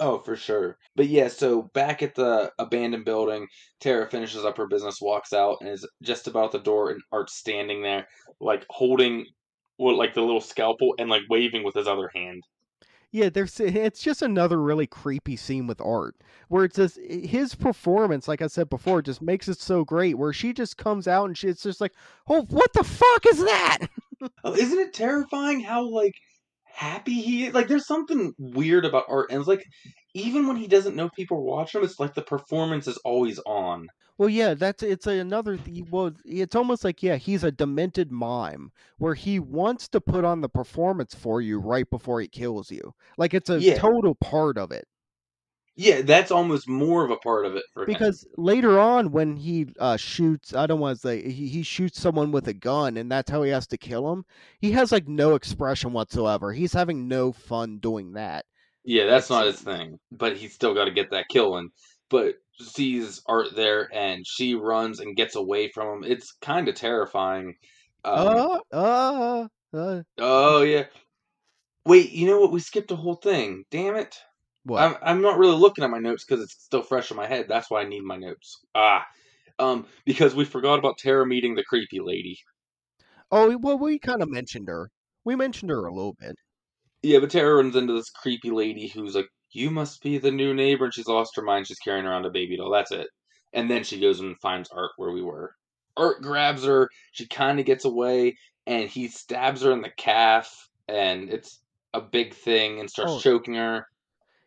[0.00, 0.78] Oh, for sure.
[0.96, 3.46] But yeah, so back at the abandoned building,
[3.78, 7.36] Tara finishes up her business, walks out, and is just about the door, and Art's
[7.36, 8.06] standing there,
[8.40, 9.26] like holding,
[9.76, 12.42] what, like the little scalpel, and like waving with his other hand.
[13.10, 16.16] Yeah, there's eh, it's just another really creepy scene with art
[16.48, 20.18] where it's just eh, his performance, like I said before, just makes it so great.
[20.18, 21.92] Where she just comes out and she, it's just like,
[22.28, 23.78] oh, what the fuck is that?
[24.42, 26.16] Oh, isn't it terrifying how like
[26.72, 27.54] happy he is?
[27.54, 29.64] Like, there's something weird about Art, and it's like
[30.14, 33.88] even when he doesn't know people watch him, it's like the performance is always on.
[34.18, 35.56] Well, yeah, that's it's another.
[35.56, 40.24] th- Well, it's almost like yeah, he's a demented mime where he wants to put
[40.24, 42.94] on the performance for you right before he kills you.
[43.16, 43.74] Like it's a Yeah.
[43.74, 44.86] total part of it.
[45.80, 47.86] Yeah, that's almost more of a part of it for him.
[47.86, 52.00] Because later on, when he uh, shoots, I don't want to say he, he shoots
[52.00, 54.24] someone with a gun, and that's how he has to kill him.
[54.60, 56.52] He has like no expression whatsoever.
[56.52, 58.44] He's having no fun doing that.
[58.82, 60.00] Yeah, that's not his thing.
[60.10, 61.70] But he's still got to get that kill in.
[62.10, 66.10] But sees Art there, and she runs and gets away from him.
[66.10, 67.54] It's kind of terrifying.
[68.04, 70.86] Um, Uh, uh, uh, oh yeah.
[71.86, 72.50] Wait, you know what?
[72.50, 73.64] We skipped a whole thing.
[73.70, 74.18] Damn it.
[74.68, 74.82] What?
[74.82, 77.46] I'm I'm not really looking at my notes because it's still fresh in my head.
[77.48, 78.60] That's why I need my notes.
[78.74, 79.06] Ah,
[79.58, 82.38] um, because we forgot about Tara meeting the creepy lady.
[83.30, 84.90] oh, well, we kind of mentioned her.
[85.24, 86.36] We mentioned her a little bit.
[87.02, 90.54] Yeah, but Tara runs into this creepy lady who's like, "You must be the new
[90.54, 91.66] neighbor," and she's lost her mind.
[91.66, 92.70] She's carrying around a baby doll.
[92.70, 93.08] That's it.
[93.52, 95.54] And then she goes and finds Art where we were.
[95.96, 96.88] Art grabs her.
[97.12, 100.52] She kind of gets away, and he stabs her in the calf,
[100.86, 101.60] and it's
[101.94, 103.20] a big thing, and starts Oh.
[103.20, 103.86] choking her.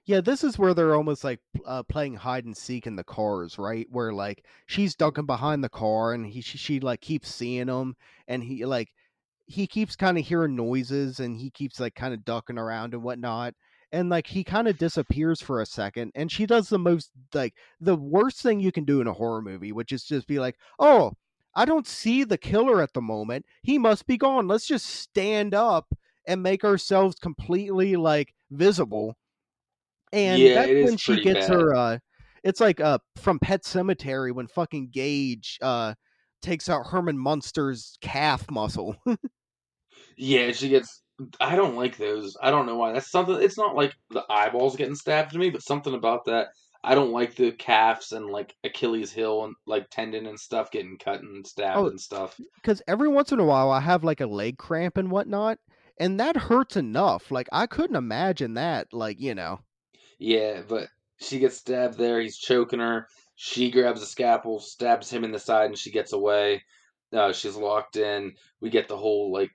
[0.05, 3.57] Yeah, this is where they're almost like uh, playing hide and seek in the cars,
[3.59, 3.87] right?
[3.91, 7.95] Where like she's ducking behind the car, and he she, she like keeps seeing him,
[8.27, 8.89] and he like
[9.45, 13.03] he keeps kind of hearing noises, and he keeps like kind of ducking around and
[13.03, 13.53] whatnot,
[13.91, 17.53] and like he kind of disappears for a second, and she does the most like
[17.79, 20.57] the worst thing you can do in a horror movie, which is just be like,
[20.79, 21.13] oh.
[21.53, 23.45] I don't see the killer at the moment.
[23.61, 24.47] He must be gone.
[24.47, 25.93] Let's just stand up
[26.25, 29.17] and make ourselves completely like visible
[30.13, 31.53] and Yeah, that's when she gets bad.
[31.55, 31.97] her uh
[32.43, 35.93] it's like uh from Pet Sematary when fucking Gage uh
[36.41, 38.95] takes out Herman Munster's calf muscle.
[40.17, 41.01] Yeah, she gets.
[41.39, 42.35] I don't like those.
[42.41, 42.91] I don't know why.
[42.93, 43.41] That's something.
[43.41, 46.47] It's not like the eyeballs getting stabbed to me, but something about that.
[46.83, 50.97] I don't like the calves and like Achilles heel and like tendon and stuff getting
[50.97, 51.87] cut and stabbed Oh.
[51.87, 52.39] and stuff.
[52.55, 55.59] Because every once in a while I have like a leg cramp and whatnot,
[55.99, 57.29] and that hurts enough.
[57.29, 59.59] Like I couldn't imagine that, like, you know.
[60.21, 60.87] Yeah, but
[61.19, 62.21] she gets stabbed there.
[62.21, 63.09] He's choking her.
[63.35, 66.63] She grabs a scalpel, stabs him in the side, and she gets away.
[67.11, 68.35] Uh, she's locked in.
[68.61, 69.51] We get the whole like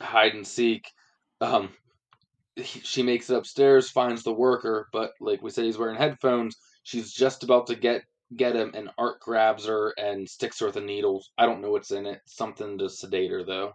[0.00, 0.90] hide and seek.
[1.40, 1.74] Um,
[2.56, 6.56] he- she makes it upstairs, finds the worker, but like we said, he's wearing headphones.
[6.84, 8.04] She's just about to get
[8.36, 11.24] get him, and Art grabs her and sticks her with a needle.
[11.38, 12.22] I don't know what's in it.
[12.26, 13.74] Something to sedate her, though.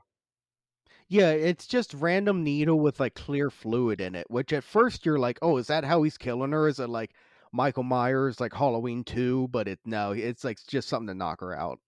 [1.07, 5.19] Yeah, it's just random needle with like clear fluid in it, which at first you're
[5.19, 6.67] like, oh, is that how he's killing her?
[6.67, 7.11] Is it like
[7.51, 9.49] Michael Myers, like Halloween 2?
[9.49, 11.79] But it no, it's like just something to knock her out.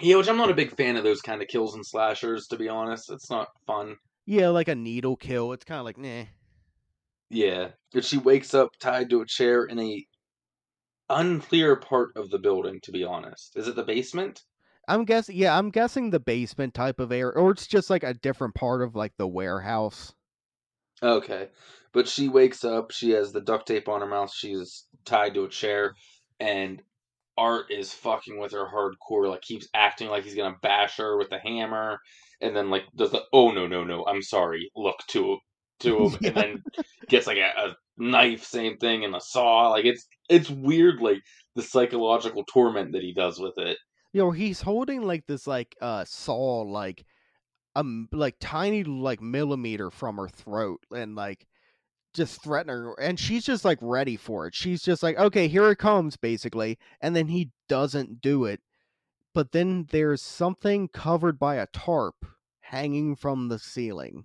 [0.00, 2.48] Yeah, which I'm not a big fan of those kind of kills and slashers.
[2.48, 3.96] To be honest, it's not fun.
[4.26, 5.52] Yeah, like a needle kill.
[5.52, 6.24] It's kind of like, nah.
[7.30, 10.04] Yeah, but she wakes up tied to a chair in a
[11.08, 12.80] unclear part of the building.
[12.82, 14.42] To be honest, is it the basement?
[14.88, 18.14] I'm guessing, yeah, I'm guessing the basement type of area, or it's just like a
[18.14, 20.14] different part of like the warehouse.
[21.02, 21.48] Okay,
[21.92, 22.90] but she wakes up.
[22.90, 24.32] She has the duct tape on her mouth.
[24.34, 25.94] She's tied to a chair,
[26.40, 26.82] and
[27.36, 31.30] Art is fucking with her hardcore, like keeps acting like he's gonna bash her with
[31.30, 32.00] the hammer,
[32.40, 35.38] and then like does the oh no no no I'm sorry look to
[35.80, 36.28] to him, Yeah.
[36.28, 36.62] and then
[37.08, 39.68] gets like a, a knife, same thing, and a saw.
[39.70, 41.22] Like it's it's weird, like
[41.54, 43.78] the psychological torment that he does with it.
[44.12, 47.04] You know he's holding like this like uh saw like
[47.76, 51.46] um like tiny like millimeter from her throat and like
[52.14, 54.54] just threatening her and she's just like ready for it.
[54.54, 58.60] She's just like okay here it comes basically and then he doesn't do it.
[59.34, 62.26] But then there's something covered by a tarp
[62.60, 64.24] hanging from the ceiling.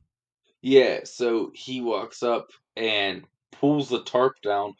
[0.62, 4.74] Yeah, so he walks up and pulls the tarp down,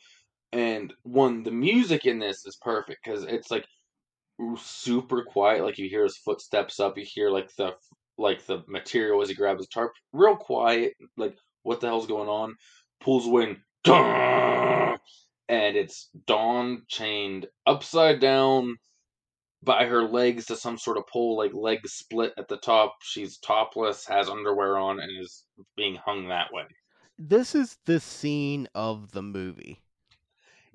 [0.52, 3.68] and one the music in this is perfect because it's like
[4.58, 5.63] super quiet.
[5.63, 7.73] Like you hear his footsteps up, you hear like the
[8.17, 10.93] like the material as he grabs his tarp, real quiet.
[11.17, 12.56] Like what the hell's going on?
[13.01, 13.58] Pulls away and
[15.49, 18.77] and it's Dawn chained upside down
[19.63, 22.95] by her legs to some sort of pole, like legs split at the top.
[23.01, 26.63] She's topless, has underwear on, and is being hung that way.
[27.17, 29.82] this is the scene of the movie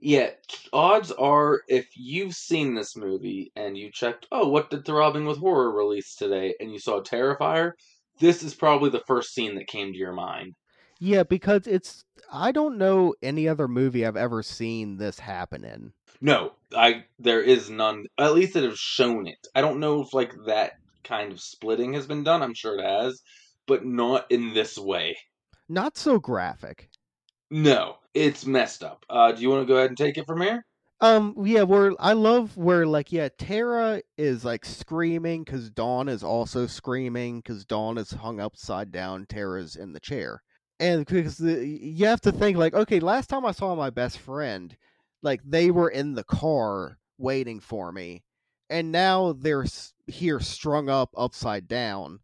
[0.00, 0.30] Yeah,
[0.72, 5.38] odds are if you've seen this movie and you checked, oh, what did Throbbing with
[5.38, 7.72] Horror release today, and you saw Terrifier,
[8.20, 10.54] this is probably the first scene that came to your mind.
[11.00, 15.92] yeah because it's i don't know any other movie i've ever seen this happen in
[16.20, 18.06] No, I there is none.
[18.18, 19.38] At least that have shown it.
[19.54, 20.72] I don't know if like that
[21.04, 22.42] kind of splitting has been done.
[22.42, 23.20] I'm sure it has,
[23.68, 25.16] but not in this way.
[25.68, 26.90] not so graphic
[27.50, 29.04] No, it's messed up.
[29.08, 30.64] Uh, do you want to go ahead and take it from here?
[31.00, 36.24] Um, yeah, where I love where like yeah, Tara is like screaming because Dawn is
[36.24, 39.26] also screaming because Dawn is hung upside down.
[39.26, 40.42] Tara's in the chair,
[40.80, 44.76] and because you have to think like, okay, last time I saw my best friend,
[45.22, 48.24] like they were in the car waiting for me,
[48.68, 49.66] and now they're
[50.08, 52.18] here strung up upside down,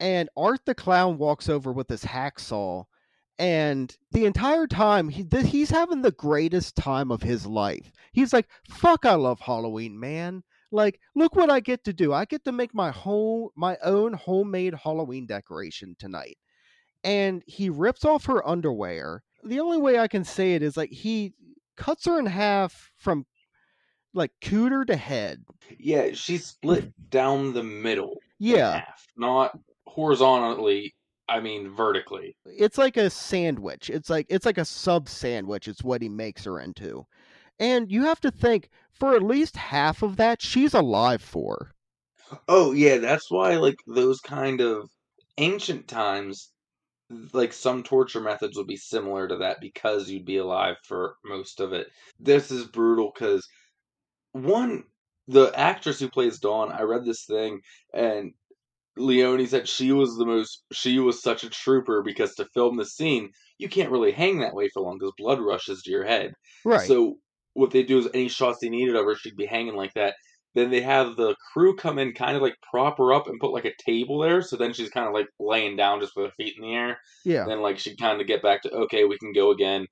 [0.00, 2.86] and Art the clown walks over with his hacksaw
[3.38, 7.92] and the entire time he th- he's having the greatest time of his life.
[8.12, 10.42] He's like, "Fuck, I love Halloween, man!
[10.70, 12.12] Like, look what I get to do.
[12.12, 16.38] I get to make my whole my own homemade Halloween decoration tonight."
[17.04, 19.22] And he rips off her underwear.
[19.44, 21.34] The only way I can say it is like he
[21.76, 23.26] cuts her in half from
[24.14, 25.44] like cooter to head.
[25.78, 28.18] Yeah, she's split down the middle.
[28.38, 30.94] Yeah, half, not horizontally.
[31.28, 32.36] I mean vertically.
[32.44, 33.90] it's like a sandwich.
[33.90, 35.68] It's like it's like a sub sandwich.
[35.68, 37.06] It's what he makes her into.
[37.58, 41.72] And you have to think for at least half of that, she's alive for.
[42.48, 44.88] Oh yeah, that's why like those kind of
[45.38, 46.50] ancient times,
[47.32, 51.60] like some torture methods would be similar to that because you'd be alive for most
[51.60, 51.88] of it.
[52.18, 53.46] This is brutal because
[54.32, 54.84] one,
[55.28, 57.60] the actress who plays Dawn, I read this thing
[57.92, 58.32] and
[58.96, 62.84] Leone said she was the most she was such a trooper because to film the
[62.84, 66.32] scene you can't really hang that way for long because blood rushes to your head.
[66.64, 66.86] Right.
[66.86, 67.14] So
[67.54, 70.14] what they do is any shots they needed of her, she'd be hanging like that.
[70.54, 73.52] Then they have the crew come in, kind of like prop her up and put
[73.52, 74.42] like a table there.
[74.42, 76.98] So then she's kind of like laying down just with her feet in the air.
[77.24, 77.44] yeah.
[77.46, 79.86] Then like she kind of get back to okay, we can go again.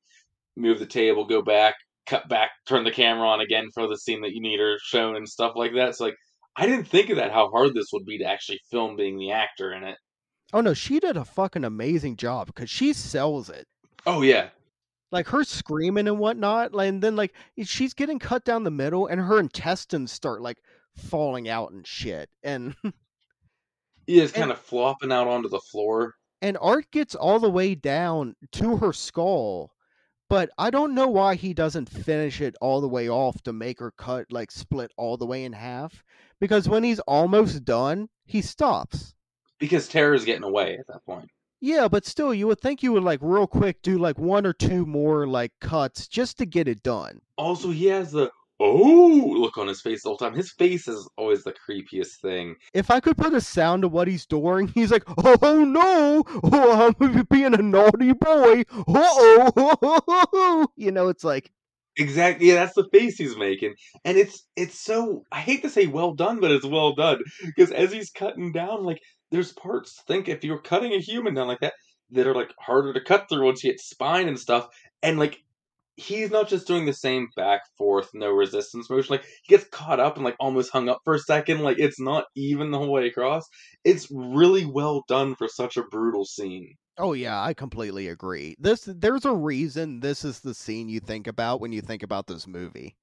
[0.57, 4.21] Move the table, go back, cut back, turn the camera on again for the scene
[4.23, 5.95] that you need her shown and stuff like that.
[5.95, 6.17] So like
[6.57, 9.31] I didn't think of that how hard this would be to actually film being the
[9.33, 9.97] actor in it.
[10.53, 13.67] Oh no, she did a fucking amazing job because she sells it.
[14.07, 14.49] Oh yeah,
[15.13, 17.35] Like her screaming and whatnot, and then like
[17.65, 20.59] she's getting cut down the middle, and her intestines start like
[20.97, 22.29] falling out and shit.
[22.43, 22.75] And
[24.07, 26.15] he is And- kind of flopping out onto the floor.
[26.43, 29.73] and Art gets all the way down to her skull,
[30.29, 33.79] but I don't know why he doesn't finish it all the way off to make
[33.81, 36.03] her cut like split all the way in half.
[36.41, 39.15] Because when he's almost done, he stops.
[39.59, 41.29] Because Tara's getting away at that point.
[41.61, 44.55] Yeah, but still, you would think you would like real quick do like one or
[44.55, 47.21] two more like cuts just to get it done.
[47.37, 50.35] Also, he has the oh look on his face the whole time.
[50.35, 52.57] His face is always the creepiest thing.
[52.73, 56.95] If I could put a sound to what he's doing, he's like, "Oh no, oh,
[56.99, 61.53] I'm being a naughty boy." Uh oh, you know, it's like,
[61.99, 62.49] Exactly.
[62.49, 63.75] Yeah, that's the face he's making,
[64.05, 65.25] and it's it's so.
[65.33, 68.85] I hate to say well done, but it's well done because as he's cutting down,
[68.85, 70.01] like there's parts.
[70.07, 71.75] Think if you're cutting a human down like that,
[72.13, 74.69] that are like harder to cut through once you hit spine and stuff,
[75.03, 75.39] and like
[75.97, 80.01] he's not just doing the same back forth no resistance motion like he gets caught
[80.01, 82.93] up and like almost hung up for a second like it's not even the whole
[82.93, 83.45] way across
[83.85, 88.57] it's really well done for such a brutal scene oh yeah, I completely agree.
[88.59, 92.27] This, there's a reason this is the scene you think about when you think about
[92.27, 92.97] this movie.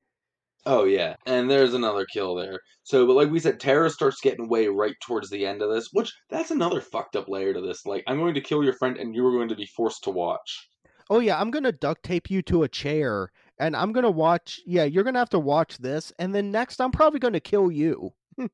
[0.66, 2.60] Oh yeah, and there's another kill there.
[2.84, 5.90] So, but like we said, Tara starts getting away right towards the end of this,
[5.94, 7.86] which that's another fucked up layer to this.
[7.86, 10.10] Like, I'm going to kill your friend, and you are going to be forced to
[10.10, 10.70] watch.
[11.10, 14.60] Oh yeah, I'm gonna duct tape you to a chair, and I'm gonna watch.
[14.66, 18.14] Yeah, you're gonna have to watch this, and then next, I'm probably gonna kill you.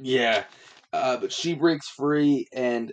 [0.00, 0.44] Yeah,
[0.92, 2.92] uh, but she breaks free, and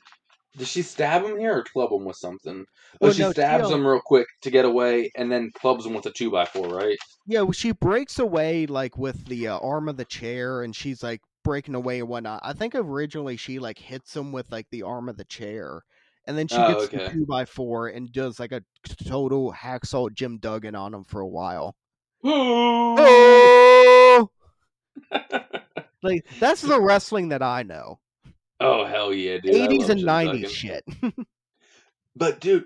[0.57, 2.65] does she stab him here or club him with something?
[3.01, 5.93] Oh, Well, she no, stabs him real quick to get away, and then clubs him
[5.93, 6.97] with a two by four, right?
[7.27, 11.01] Yeah, well, she breaks away like with the uh, arm of the chair, and she's
[11.03, 12.41] like breaking away and whatnot.
[12.43, 15.83] I think originally she like hits him with like the arm of the chair,
[16.25, 18.63] and then she Oh, gets the two by four and does like a
[19.07, 21.75] total hacksaw Jim Duggan on him for a while.
[22.23, 24.29] oh Oh,
[26.03, 27.99] like that's the wrestling that I know.
[28.59, 29.55] Oh, hell yeah, dude!
[29.55, 30.83] Eighties and nineties shit.
[32.15, 32.65] But dude,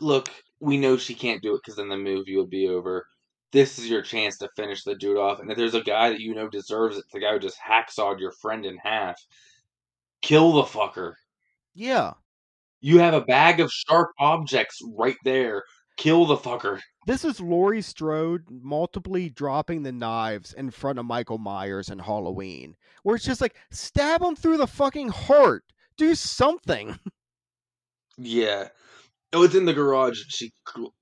[0.00, 0.30] look,
[0.60, 3.06] we know she can't do it because then the movie would be over.
[3.52, 6.20] This is your chance to finish the dude off, and if there's a guy that
[6.20, 9.20] you know deserves it, the guy who just hacksawed your friend in half,
[10.22, 11.12] kill the fucker.
[11.74, 12.14] yeah,
[12.80, 15.62] You have a bag of sharp objects right there.
[15.96, 16.80] Kill the fucker.
[17.06, 22.76] this is Laurie Strode multiply dropping the knives in front of Michael Myers in Halloween,
[23.02, 25.64] where it's just like stab him through the fucking heart.
[25.96, 26.98] Do something.
[28.18, 28.68] Yeah.
[29.32, 30.18] Oh, it's in the garage.
[30.28, 30.50] She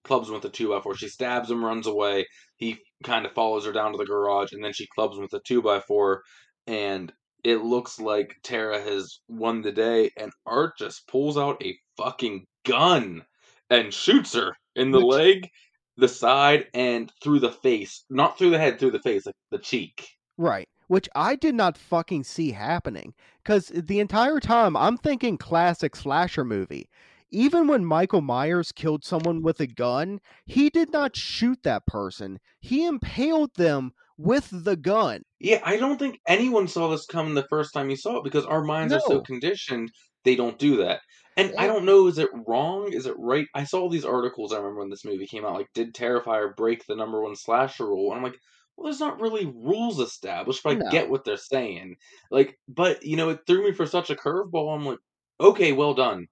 [0.03, 0.97] clubs him with a two by four.
[0.97, 2.27] She stabs him, runs away.
[2.57, 5.33] He kind of follows her down to the garage, and then she clubs him with
[5.33, 6.23] a two by four.
[6.67, 7.13] And
[7.45, 10.11] it looks like Tara has won the day.
[10.19, 13.23] And Art just pulls out a fucking gun
[13.71, 15.49] and shoots her in the leg,
[15.97, 18.05] the side, and through the face.
[18.11, 20.09] Not through the head, through the face, like the cheek.
[20.37, 20.69] Right.
[20.89, 23.15] Which I did not fucking see happening.
[23.43, 26.89] Because the entire time I'm thinking classic slasher movie.
[27.31, 32.39] Even when Michael Myers killed someone with a gun, he did not shoot that person.
[32.61, 35.23] He impaled them with the gun.
[35.41, 38.47] Yeah, I don't think anyone saw this coming the first time you saw it because
[38.47, 39.91] our minds are so conditioned
[40.25, 41.01] they don't do that.
[41.37, 42.93] And I don't know, is it wrong?
[42.93, 43.47] Is it right?
[43.55, 46.87] I saw these articles I remember when this movie came out, like, did Terrifier break
[46.87, 48.11] the number one slasher rule?
[48.13, 48.39] And I'm like,
[48.77, 50.91] well, there's not really rules established, but I No.
[50.91, 51.97] get what they're saying.
[52.31, 54.75] Like, but, you know, it threw me for such a curveball.
[54.77, 54.99] I'm like,
[55.41, 56.27] okay, well done.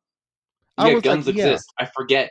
[0.78, 1.60] I Yeah, was like, guns yeah.
[1.60, 1.72] exist.
[1.78, 2.30] I forget.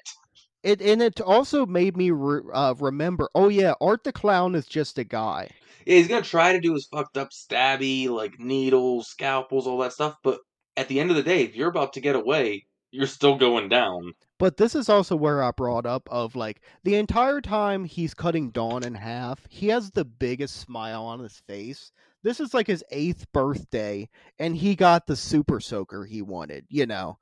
[0.63, 3.29] It and it also made me re- uh, remember.
[3.35, 5.51] Oh yeah, Art the Clown is just a guy.
[5.85, 9.93] Yeah, he's gonna try to do his fucked up stabby, like needles, scalpels, all that
[9.93, 10.41] stuff, but
[10.81, 13.69] at the end of the day, if you're about to get away, you're still going
[13.69, 14.13] down.
[14.39, 18.49] But this is also where I brought up of like the entire time he's cutting
[18.49, 21.91] Dawn in half, he has the biggest smile on his face.
[22.23, 24.09] This is like his eighth birthday,
[24.39, 27.19] and he got the super soaker he wanted, you know.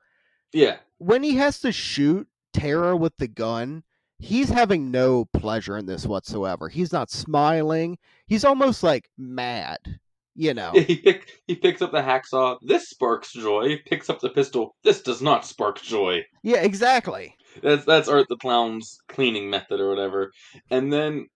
[0.54, 0.78] Yeah.
[0.98, 3.84] When he has to shoot Tara with the gun,
[4.18, 6.70] he's having no pleasure in this whatsoever.
[6.70, 7.98] He's not smiling.
[8.28, 10.00] He's almost like mad,
[10.40, 10.72] you know.
[10.90, 12.58] He pick, he picks up the hacksaw.
[12.62, 13.82] This sparks joy.
[13.86, 14.76] Picks up the pistol.
[14.84, 16.24] This does not spark joy.
[16.44, 17.36] yeah, exactly.
[17.62, 20.32] That's that's Art the Clown's cleaning method or whatever.
[20.72, 21.28] And then,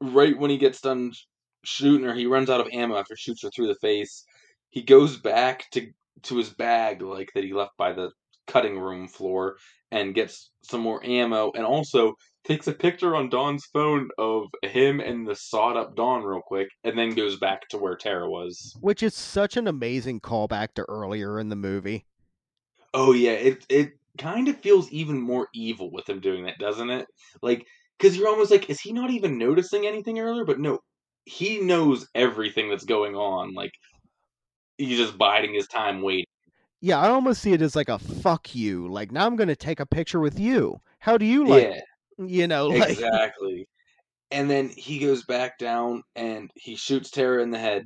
[0.00, 1.12] right when he gets done
[1.64, 4.24] shooting her, he runs out of ammo after shoots her through the face.
[4.70, 5.86] He goes back to
[6.24, 8.10] to his bag like that he left by the
[8.48, 9.56] cutting room floor
[9.90, 15.00] and gets some more ammo and also takes a picture on Dawn's phone of him
[15.00, 18.76] and the sawed up Dawn real quick and then goes back to where Tara was.
[18.80, 22.06] Which is such an amazing callback to earlier in the movie.
[22.94, 26.90] Oh yeah, it it kind of feels even more evil with him doing that, doesn't
[26.90, 27.06] it?
[27.42, 27.66] Like
[27.98, 30.44] cuz you're almost like is he not even noticing anything earlier?
[30.44, 30.80] But no,
[31.24, 33.52] he knows everything that's going on.
[33.52, 33.72] Like
[34.78, 36.24] he's just biding his time waiting.
[36.80, 38.88] Yeah, I almost see it as like a fuck you.
[38.88, 40.80] Like now I'm gonna take a picture with you.
[41.00, 41.64] How do you like?
[42.18, 43.68] yeah, You know, like exactly.
[44.30, 47.78] And then he goes back down and he shoots Tara in the head,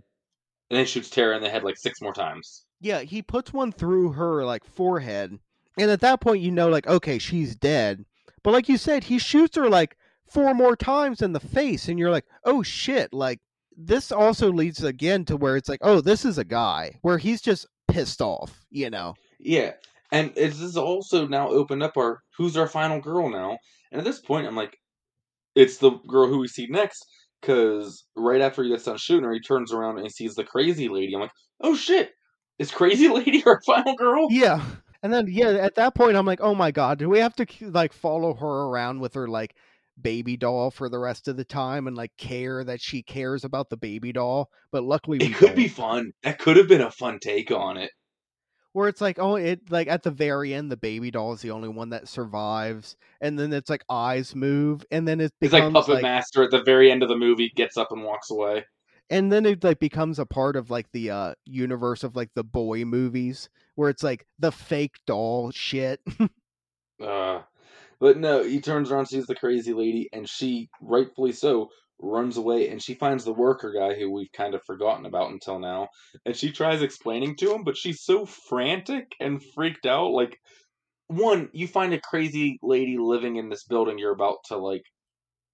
[0.70, 2.64] and then shoots Tara in the head like six more times.
[2.80, 5.38] yeah, he puts one through her like forehead,
[5.78, 8.05] and at that point you know like okay she's dead.
[8.43, 9.97] But like you said, he shoots her like
[10.28, 13.12] four more times in the face, and you're like oh shit.
[13.12, 13.40] Like
[13.74, 17.40] this also leads again to where it's like oh this is a guy where he's
[17.40, 18.64] just pissed off.
[18.70, 19.14] You know.
[19.38, 19.72] Yeah,
[20.11, 23.59] and it's this is also now opened up our who's our final girl now.
[23.90, 24.76] And at this point, I'm like,
[25.55, 27.05] it's the girl who we see next.
[27.40, 30.88] Because right after he gets done shooting her, he turns around and sees the crazy
[30.88, 31.12] lady.
[31.12, 32.12] I'm like, oh shit,
[32.59, 34.28] is crazy lady our final girl?
[34.30, 34.62] Yeah.
[35.03, 37.47] And then yeah, at that point I'm like, "Oh my god, do we have to
[37.61, 39.57] like follow her around with her like
[40.01, 43.70] baby doll for the rest of the time and like care that she cares about
[43.70, 45.68] the baby doll?" But luckily we It could be don't.
[45.68, 46.12] fun.
[46.22, 47.90] That could have been a fun take on it.
[48.72, 51.51] where it's like oh it like at the very end the baby doll is the
[51.51, 55.62] only one that survives and then it's like eyes move and then it It's like
[55.62, 58.30] becomes Puppet like Master at the very end of the movie gets up and walks
[58.30, 58.64] away.
[59.11, 62.45] and then it like becomes a part of like the uh universe of like the
[62.45, 66.01] boy movies where it's like the fake doll shit
[67.01, 67.43] Uh,
[68.03, 72.69] but no, he turns around, sees the crazy lady, and she, rightfully so, runs away
[72.69, 75.89] and she finds the worker guy who we've kind of forgotten about until now.
[76.27, 80.11] And she tries explaining to him, but she's so frantic and freaked out.
[80.11, 80.37] Like,
[81.09, 84.85] one, you find a crazy lady living in this building you're about to, like,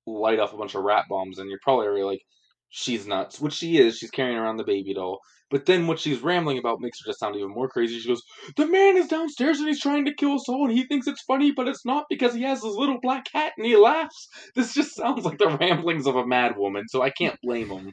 [0.07, 2.23] light off a bunch of rat bombs, and you're probably already like,
[2.71, 3.97] she's nuts, which she is.
[3.99, 5.21] She's carrying around the baby doll.
[5.51, 7.99] But then what she's rambling about makes her just sound even more crazy.
[7.99, 8.23] She goes,
[8.57, 11.23] The man is downstairs and he's trying to kill us all, and he thinks it's
[11.23, 14.29] funny, but it's not because he has his little black cat and he laughs.
[14.55, 17.93] This just sounds like the ramblings of a mad woman, so I can't blame him.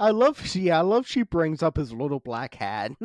[0.00, 2.92] i love she i love she brings up his little black hat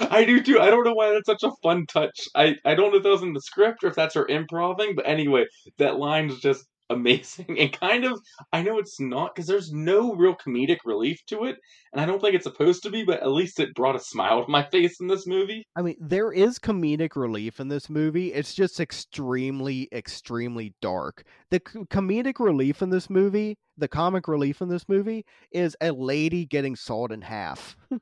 [0.00, 0.58] I do too.
[0.58, 2.18] I don't know why that's such a fun touch.
[2.34, 4.94] I, I don't know if that was in the script or if that's her improving,
[4.96, 5.44] but anyway,
[5.78, 8.20] that line's just amazing and kind of
[8.52, 11.56] I know it's not because there's no real comedic relief to it,
[11.92, 14.44] and I don't think it's supposed to be, but at least it brought a smile
[14.44, 15.64] to my face in this movie.
[15.76, 18.32] I mean, there is comedic relief in this movie.
[18.32, 21.24] It's just extremely, extremely dark.
[21.50, 25.90] The c- comedic relief in this movie, the comic relief in this movie, is a
[25.90, 27.76] lady getting sawed in half.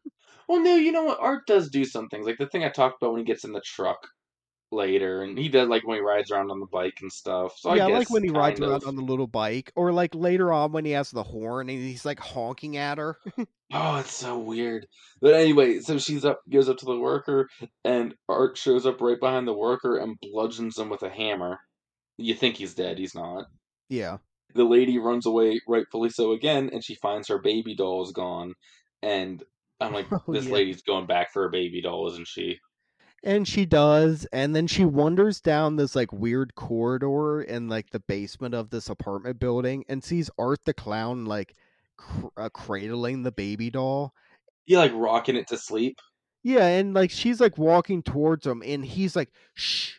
[0.48, 1.20] Well, no, you know what?
[1.20, 2.26] Art does do some things.
[2.26, 4.08] Like the thing I talked about when he gets in the truck
[4.72, 7.54] later, and he does like when he rides around on the bike and stuff.
[7.58, 9.92] So yeah, I guess like when he rides kind around on the little bike, or
[9.92, 13.16] like later on when he has the horn and he's like honking at her.
[13.72, 14.88] Oh, it's so weird.
[15.20, 17.48] But anyway, so she's up, goes up to the worker,
[17.84, 21.60] and Art shows up right behind the worker and bludgeons him with a hammer.
[22.18, 23.44] You think he's dead, he's not.
[23.88, 24.18] yeah.
[24.54, 28.54] The lady runs away, rightfully so again, and she finds her baby doll is gone.
[29.02, 29.40] And
[29.80, 30.52] I'm like, Oh, this yeah.
[30.52, 32.58] lady's going back for her baby doll, isn't she?
[33.22, 38.00] And she does, and then she wanders down this like weird corridor in like the
[38.00, 41.54] basement of this apartment building and sees Art the clown like
[41.98, 44.14] cr- uh, cradling the baby doll.
[44.64, 45.98] You like rocking it to sleep.
[46.42, 49.92] Yeah, and like she's like walking towards him, and he's like, "Shh,"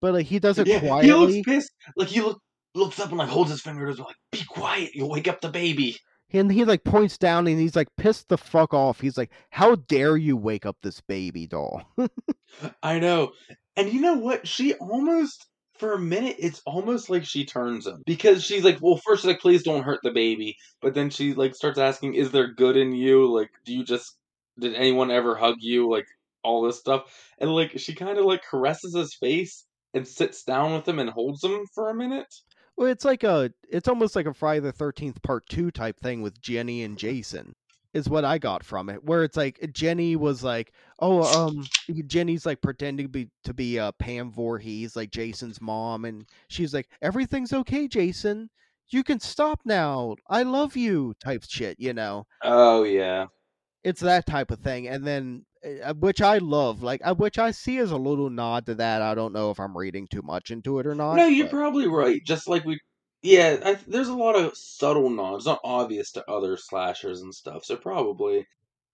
[0.00, 1.70] but like he does it Yeah, he looks pissed.
[1.96, 2.40] Like he look,
[2.74, 5.48] looks up and like holds his finger to like, be quiet, you'll wake up the
[5.48, 5.96] baby.
[6.32, 9.00] And he like points down, and he's like pissed the fuck off.
[9.00, 11.82] He's like, "How dare you wake up this baby doll?"
[12.82, 13.32] I know.
[13.76, 14.46] And you know what?
[14.46, 18.02] She almost for a minute it's almost like she turns him.
[18.06, 20.56] Because she's like, well, first she's like, please don't hurt the baby.
[20.80, 23.32] But then she like starts asking, Is there good in you?
[23.32, 24.16] Like, do you just
[24.58, 25.90] did anyone ever hug you?
[25.90, 26.06] Like
[26.42, 27.02] all this stuff.
[27.38, 31.42] And like she kinda like caresses his face and sits down with him and holds
[31.42, 32.32] him for a minute.
[32.76, 36.22] Well, it's like a, it's almost like a Friday the Thirteenth Part Two type thing
[36.22, 37.54] with Jenny and Jason.
[37.92, 41.70] Is what I got from it, where it's like Jenny was like, "Oh, um,
[42.06, 46.74] Jenny's like pretending to be to be uh, Pam Voorhees, like Jason's mom, and she's
[46.74, 48.50] like, everything's okay, Jason.
[48.88, 50.16] You can stop now.
[50.28, 51.78] I love you," type shit.
[51.78, 53.26] You know, Oh yeah.
[53.84, 55.44] it's that type of thing, and then
[55.98, 59.02] which I love, like which I see as a little nod to that.
[59.02, 61.14] I don't know if I'm reading too much into it or not.
[61.14, 62.20] No, you're but- probably right.
[62.24, 62.78] Just like we,
[63.22, 67.64] yeah, I, there's a lot of subtle nods, not obvious to other slashers and stuff.
[67.64, 68.46] So probably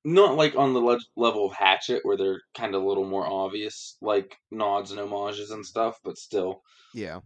[0.04, 3.26] not like on the le- level of Hatchet, where they're kind of a little more
[3.26, 5.98] obvious, like nods and homages and stuff.
[6.04, 6.62] But still,
[6.94, 7.20] yeah.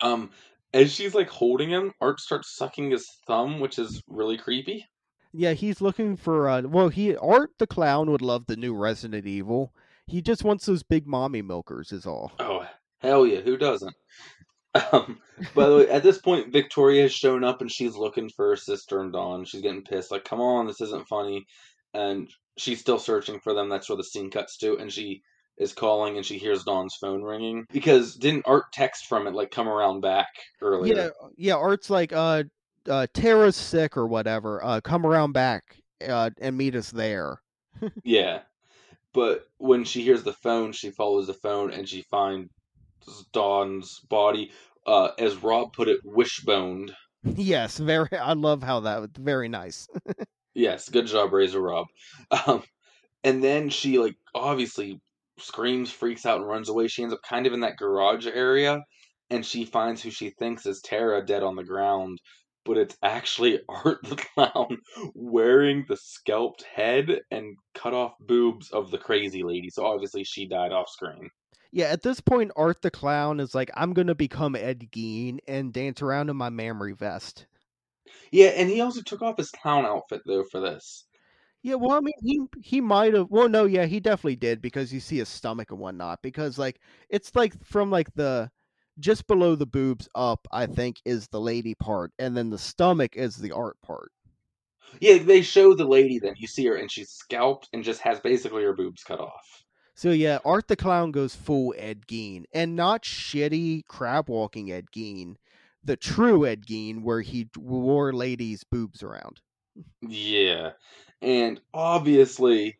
[0.00, 0.30] um,
[0.72, 4.86] as she's like holding him, Art starts sucking his thumb, which is really creepy.
[5.32, 9.26] Yeah, he's looking for uh well he Art the clown would love the new Resident
[9.26, 9.72] Evil.
[10.06, 12.32] He just wants those big mommy milkers is all.
[12.38, 12.66] Oh
[12.98, 13.94] hell yeah, who doesn't?
[14.92, 15.18] Um,
[15.54, 18.56] by the way, at this point, Victoria has shown up and she's looking for her
[18.56, 19.44] sister and Dawn.
[19.44, 21.46] She's getting pissed, like, "Come on, this isn't funny,"
[21.92, 23.68] and she's still searching for them.
[23.68, 25.22] That's where the scene cuts to, and she
[25.58, 29.50] is calling and she hears Dawn's phone ringing because didn't Art text from it like,
[29.50, 30.28] "Come around back"
[30.60, 30.94] earlier?
[30.96, 32.44] Yeah, yeah, Art's like uh
[32.88, 34.62] uh Tara's sick or whatever.
[34.64, 35.76] Uh come around back
[36.06, 37.40] uh and meet us there.
[38.04, 38.42] Yeah.
[39.12, 42.50] But when she hears the phone, she follows the phone and she finds
[43.32, 44.52] Dawn's body,
[44.86, 46.94] uh, as Rob put it, wishboned.
[47.22, 49.88] yes, very I love how that very nice.
[50.54, 51.86] Yes, good job, Razor Rob.
[52.46, 52.62] Um,
[53.24, 55.00] and then she like obviously
[55.38, 56.88] screams, freaks out, and runs away.
[56.88, 58.82] She ends up kind of in that garage area,
[59.30, 62.20] and she finds who she thinks is Tara dead on the ground,
[62.70, 64.78] but it's actually Art the Clown
[65.12, 69.70] wearing the scalped head and cut off boobs of the crazy lady.
[69.70, 71.30] So obviously she died off screen.
[71.72, 75.40] yeah, at this point Art the clown is like I'm going to become Ed Gein
[75.48, 77.46] and dance around in my memory vest.
[78.30, 81.06] Yeah, and he also took off his clown outfit though for this.
[81.62, 83.26] Yeah, well, I mean, he he might have.
[83.30, 86.22] Well, no, yeah, he definitely did because you see his stomach and whatnot.
[86.22, 88.48] Because like it's like from like the
[89.00, 93.16] just below the boobs up, I think is the lady part, and then the stomach
[93.16, 94.12] is the art part.
[95.00, 96.18] Yeah, they show the lady.
[96.18, 99.64] Then you see her, and she's scalped and just has basically her boobs cut off.
[99.94, 104.86] So yeah, Art the Clown goes full Ed Gein, and not shitty crab walking Ed
[104.94, 105.36] Gein,
[105.84, 109.40] the true Ed Gein, where he wore ladies' boobs around.
[110.00, 110.70] Yeah,
[111.20, 112.78] and obviously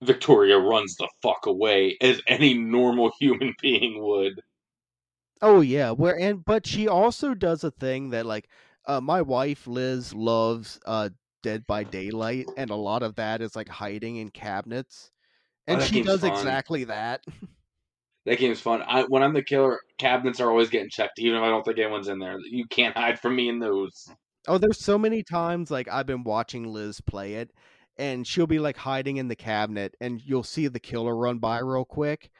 [0.00, 4.40] Victoria runs the fuck away as any normal human being would.
[5.44, 8.48] Oh yeah, where and but she also does a thing that like
[8.86, 11.10] uh, my wife Liz loves uh,
[11.42, 15.10] Dead by Daylight, and a lot of that is like hiding in cabinets,
[15.66, 16.32] and that she does fun.
[16.32, 17.22] exactly that.
[18.26, 18.82] That game's fun.
[18.88, 21.78] I, when I'm the killer, cabinets are always getting checked, even if I don't think
[21.78, 22.38] anyone's in there.
[22.40, 24.08] You can't hide from me in those.
[24.48, 27.50] Oh, there's so many times like I've been watching Liz play it,
[27.98, 31.58] and she'll be like hiding in the cabinet, and you'll see the killer run by
[31.58, 32.30] real quick,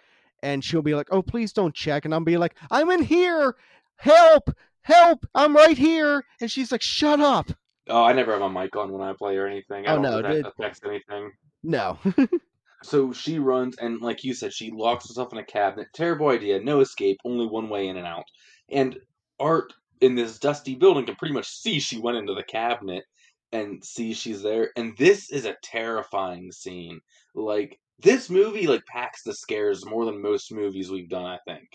[0.45, 3.57] and she'll be like, "Oh, please don't check," and I'll be like, "I'm in here,
[3.97, 4.51] help,
[4.83, 7.51] help, I'm right here," and she's like, "Shut up."
[7.89, 9.87] Oh, I never have my mic on when I play or anything.
[9.87, 11.33] I Oh, don't no, that it- affects anything.
[11.63, 11.99] No.
[12.83, 15.89] So she runs, and like you said, she locks herself in a cabinet.
[15.95, 16.61] Terrible idea.
[16.61, 17.17] No escape.
[17.25, 18.25] Only one way in and out.
[18.69, 18.99] And
[19.41, 19.73] Art
[20.03, 23.05] in this dusty building can pretty much see she went into the cabinet
[23.53, 24.71] and see she's there.
[24.77, 27.01] And this is a terrifying scene.
[27.35, 31.27] Like this movie, like packs the scares more than most movies we've done.
[31.27, 31.69] I think.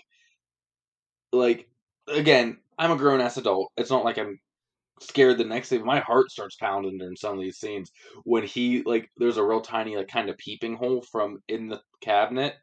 [1.32, 1.68] Like
[2.08, 3.72] again, I'm a grown ass adult.
[3.76, 4.38] It's not like I'm
[5.00, 5.78] scared the next day.
[5.78, 7.90] My heart starts pounding during some of these scenes
[8.24, 11.80] when he like there's a real tiny like kind of peeping hole from in the
[12.00, 12.54] cabinet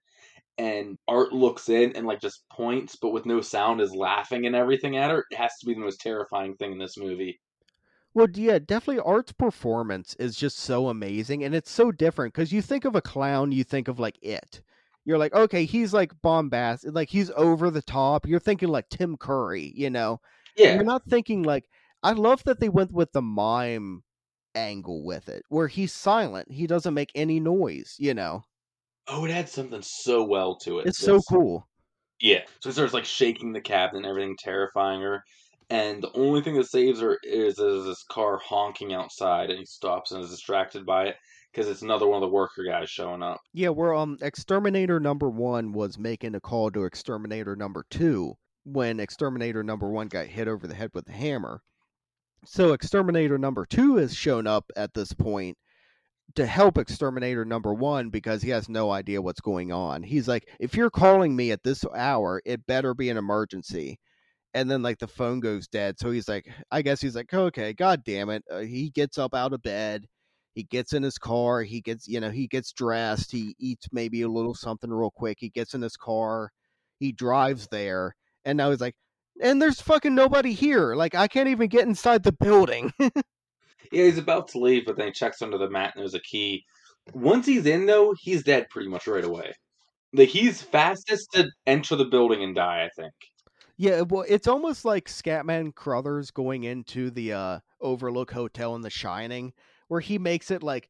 [0.58, 4.56] and art looks in and like just points but with no sound is laughing and
[4.56, 7.40] everything at her it has to be the most terrifying thing in this movie
[8.18, 12.64] Well, yeah, definitely Art's performance is just so amazing and it's so different because you
[12.64, 14.64] think of a clown, you think of like it.
[15.06, 18.26] You're like, okay, he's like bombastic, like he's over the top.
[18.28, 20.20] You're thinking like Tim Curry, you know?
[20.56, 21.70] yeah You're not thinking like,
[22.02, 24.04] I love that they went with the mime
[24.56, 28.46] angle with it, where he's silent, he doesn't make any noise, you know?
[29.08, 31.68] oh it adds something so well to it It's so cool.
[32.20, 32.46] Yeah.
[32.62, 35.24] So he starts like shaking the cabinet and everything, terrifying her.
[35.70, 39.66] And the only thing that saves her is, is this car honking outside, and he
[39.66, 41.16] stops and is distracted by it
[41.52, 43.42] because it's another one of the worker guys showing up.
[43.54, 49.00] Yeah, where um Exterminator number one was making a call to Exterminator number two when
[49.00, 51.62] Exterminator number one got hit over the head with a hammer.
[52.46, 55.58] So Exterminator number two has shown up at this point
[56.36, 60.04] to help Exterminator number one because he has no idea what's going on.
[60.04, 64.00] He's like, if you're calling me at this hour, it better be an emergency.
[64.58, 66.00] And then like the phone goes dead.
[66.00, 68.44] So he's like, I guess he's like, okay, god damn it.
[68.52, 70.08] Uh, he gets up out of bed
[70.56, 74.24] he gets in his car he gets you know he gets dressed he eats maybe
[74.24, 76.50] a little something real quick he gets in his car
[77.00, 78.96] he drives there and now he's like
[79.40, 82.92] and there's fucking nobody here like i can't even get inside the building
[83.92, 86.20] Yeah, he's about to leave, but then he checks under the mat and there's a
[86.20, 86.66] key.
[87.14, 89.54] Once he's in, though, he's dead pretty much right away.
[90.14, 92.84] Like he's fastest to enter the building and die.
[92.84, 93.14] I think.
[93.78, 98.90] Yeah well it's almost like scatman crothers going into the uh overlook hotel in the
[98.90, 99.54] shining
[99.88, 100.90] where he makes it like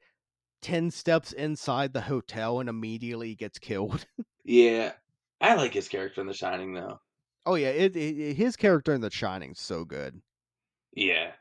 [0.62, 4.06] 10 steps inside the hotel and immediately gets killed
[4.44, 4.94] Yeah,
[5.42, 7.02] I like his character in The Shining, though.
[7.46, 10.22] oh yeah it, it, his character in the shining's so good
[10.94, 11.34] Yeah.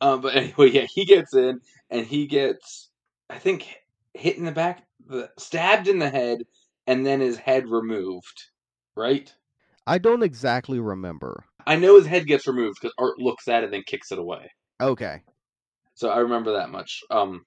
[0.00, 1.60] Um, but anyway, yeah, he gets in
[1.90, 2.90] and he gets,
[3.30, 3.76] I think,
[4.14, 6.44] hit in the back, the, stabbed in the head,
[6.86, 8.50] and then his head removed.
[8.96, 9.34] Right?
[9.90, 13.64] I don't exactly remember I know his head gets removed because Art looks at it
[13.64, 14.50] and then kicks it away.
[14.80, 15.20] okay
[15.94, 17.00] So I remember that much.
[17.10, 17.44] Um,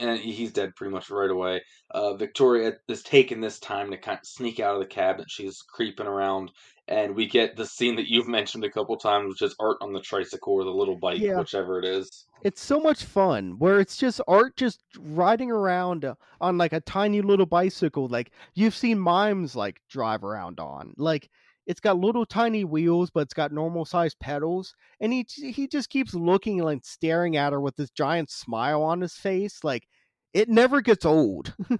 [0.00, 1.60] and he's dead pretty much right away.
[1.90, 5.26] Uh, Victoria is taking this time to kind of sneak out of the cabinet.
[5.30, 6.50] She's creeping around,
[6.88, 9.92] and we get the scene that you've mentioned a couple times, which is Art on
[9.92, 11.38] the tricycle or the little bike, Yeah.
[11.38, 12.26] whichever it is.
[12.42, 16.04] it's so much fun where it's just art just riding around
[16.40, 21.30] on like a tiny little bicycle like you've seen mimes like drive around on like
[21.66, 25.90] it's got little tiny wheels but it's got normal sized pedals and he he just
[25.90, 29.86] keeps looking and staring at her with this giant smile on his face like
[30.32, 31.54] it never gets old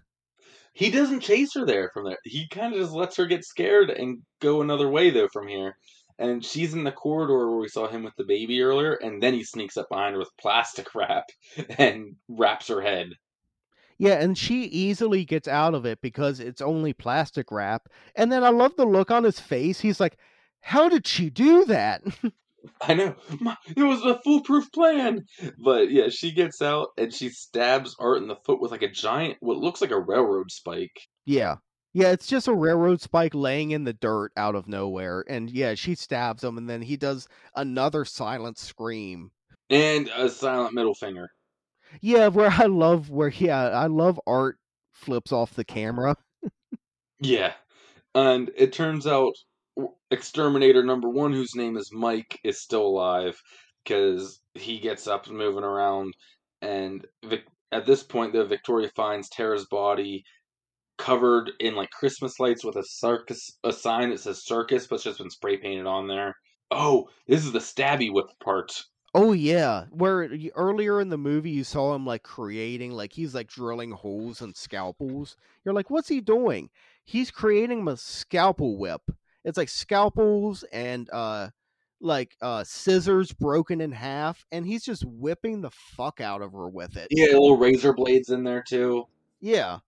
[0.77, 2.19] He doesn't chase her there from there.
[2.23, 5.79] He kind of just lets her get scared and go another way though from here.
[6.19, 9.33] And she's in the corridor where we saw him with the baby earlier, and then
[9.33, 11.25] he sneaks up behind her with plastic wrap
[11.79, 13.15] and wraps her head.
[13.99, 17.89] Yeah, and she easily gets out of it because it's only plastic wrap.
[18.15, 19.81] And then I love the look on his face.
[19.81, 20.19] He's like,
[20.61, 22.03] How did she do that?
[22.81, 23.15] I know.
[23.41, 25.25] My, it was a foolproof plan.
[25.63, 28.91] But yeah, she gets out and she stabs Art in the foot with like a
[28.91, 31.09] giant, what looks like a railroad spike.
[31.25, 31.57] Yeah.
[31.93, 35.25] Yeah, it's just a railroad spike laying in the dirt out of nowhere.
[35.29, 39.31] And yeah, she stabs him and then he does another silent scream.
[39.71, 41.31] And a silent middle finger.
[42.01, 44.59] Yeah, where I love where yeah, I love Art
[44.93, 46.17] flips off the camera.
[47.21, 47.53] Yeah.
[48.15, 49.35] And it turns out
[50.11, 53.41] exterminator number one, whose name is Mike, is still alive
[53.85, 56.15] because he gets up and moving around.
[56.63, 60.25] And Vic- at this point, though, Victoria finds Tara's body
[60.99, 65.05] covered in like Christmas lights with a circus, a sign that says circus, but it's
[65.05, 66.35] just been spray painted on there.
[66.71, 68.73] Oh, this is the stabby whip part.
[69.19, 73.35] Oh yeah, where y- earlier in the movie you saw him like creating like he's
[73.35, 75.37] like drilling holes and scalpels.
[75.65, 76.69] You're like, what's he doing?
[77.05, 79.03] He's creating a scalpel whip.
[79.43, 81.51] It's like scalpels and uh
[81.99, 86.69] like uh scissors broken in half, and he's just whipping the fuck out of her
[86.69, 87.09] with it.
[87.11, 89.07] Yeah, little razor blades in there too.
[89.41, 89.81] Yeah.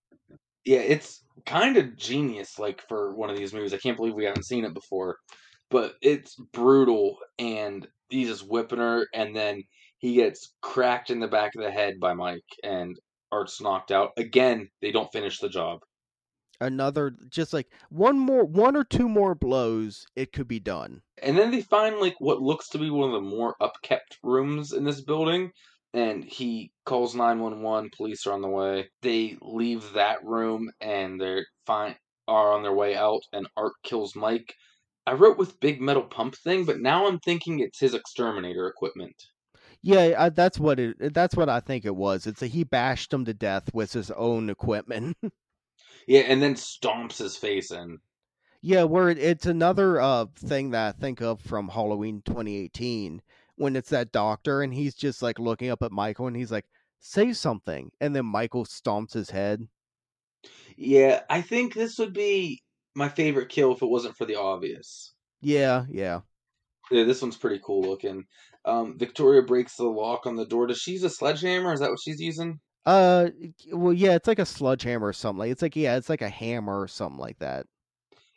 [0.64, 3.72] Yeah, it's kind of genius, like for one of these movies.
[3.74, 5.18] I can't believe we haven't seen it before,
[5.70, 9.64] but it's brutal, and he's just whipping her, and then
[9.98, 12.98] he gets cracked in the back of the head by Mike, and
[13.32, 14.12] Art's knocked out.
[14.16, 15.80] Again, they don't finish the job.
[16.60, 21.02] Another just like one more one or two more blows, it could be done.
[21.22, 24.72] And then they find like what looks to be one of the more upkept rooms
[24.72, 25.52] in this building,
[25.94, 31.46] and he calls 911 police are on the way they leave that room and they're
[31.66, 31.96] fine
[32.26, 34.54] are on their way out and art kills mike
[35.08, 39.16] i wrote with big metal pump thing but now i'm thinking it's his exterminator equipment
[39.82, 41.14] Yeah, I, that's what it.
[41.14, 42.26] That's what I think it was.
[42.26, 45.16] It's a he bashed him to death with his own equipment.
[46.06, 47.98] yeah and then stomps his face in
[48.60, 53.22] yeah, where it, it's another uh thing that I think of from Halloween 2018
[53.56, 56.66] when it's that doctor and he's just like looking up at Michael and he's like,
[57.00, 59.68] "Say something," and then Michael stomps his head.
[60.76, 62.62] yeah i think this would be
[62.98, 66.22] my favorite kill if it wasn't for the obvious Yeah, yeah.
[66.90, 68.24] yeah this one's pretty cool looking
[68.64, 71.90] um victoria breaks the lock on the door does she use a sledgehammer is that
[71.90, 73.30] what she's using Uh,
[73.72, 75.38] well, yeah, it's like a sledgehammer or something.
[75.40, 77.66] Like it's like yeah, it's like a hammer or something like that.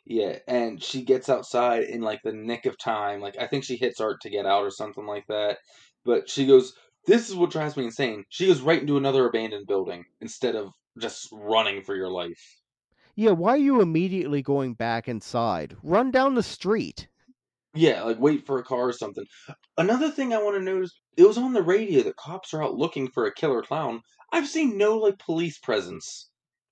[0.04, 3.20] Yeah, and she gets outside in like the nick of time.
[3.20, 5.58] Like I think she hits Art to get out or something like that.
[6.04, 6.74] But she goes,
[7.06, 10.72] "This is what drives me insane." She goes right into another abandoned building instead of
[10.98, 12.61] just running for your life.
[13.14, 15.76] Yeah, why are you immediately going back inside?
[15.82, 17.08] Run down the street.
[17.74, 19.24] Yeah, like wait for a car or something.
[19.76, 22.74] Another thing I want to notice, it was on the radio that cops are out
[22.74, 24.02] looking for a killer clown.
[24.32, 26.30] I've seen no like police presence.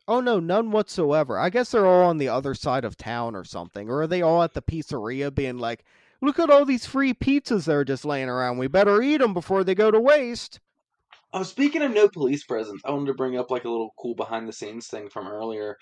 [0.09, 1.39] Oh no, none whatsoever.
[1.39, 3.89] I guess they're all on the other side of town or something.
[3.89, 5.85] Or are they all at the pizzeria being like,
[6.23, 8.59] look at all these free pizzas that are just laying around.
[8.59, 10.59] We better eat them before they go to waste.
[11.33, 14.15] Oh, speaking of no police presence, I wanted to bring up like a little cool
[14.15, 15.77] behind the scenes thing from earlier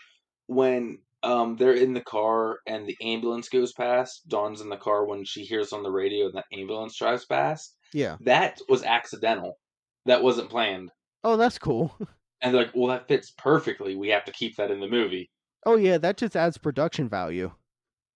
[0.48, 4.28] when um they're in the car and the ambulance goes past.
[4.28, 7.76] Dawn's in the car when she hears on the radio that ambulance drives past.
[7.92, 8.16] Yeah.
[8.20, 9.58] That was accidental.
[10.06, 10.90] That wasn't planned.
[11.22, 11.96] Oh, that's cool.
[12.40, 13.96] And they're like, well, that fits perfectly.
[13.96, 15.28] We have to keep that in the movie.
[15.66, 17.50] Oh yeah, that just adds production value.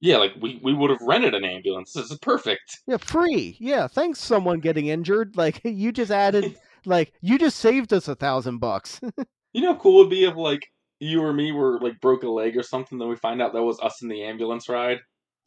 [0.01, 1.93] Yeah, like we, we would have rented an ambulance.
[1.93, 2.79] This is perfect.
[2.87, 3.57] Yeah, free.
[3.59, 5.35] Yeah, thanks someone getting injured.
[5.37, 6.57] Like you just added
[6.87, 9.01] like you just saved us a thousand bucks.
[9.53, 10.63] You know how cool it'd be if like
[11.03, 13.63] you or me were like broke a leg or something, then we find out that
[13.63, 14.99] was us in the ambulance ride.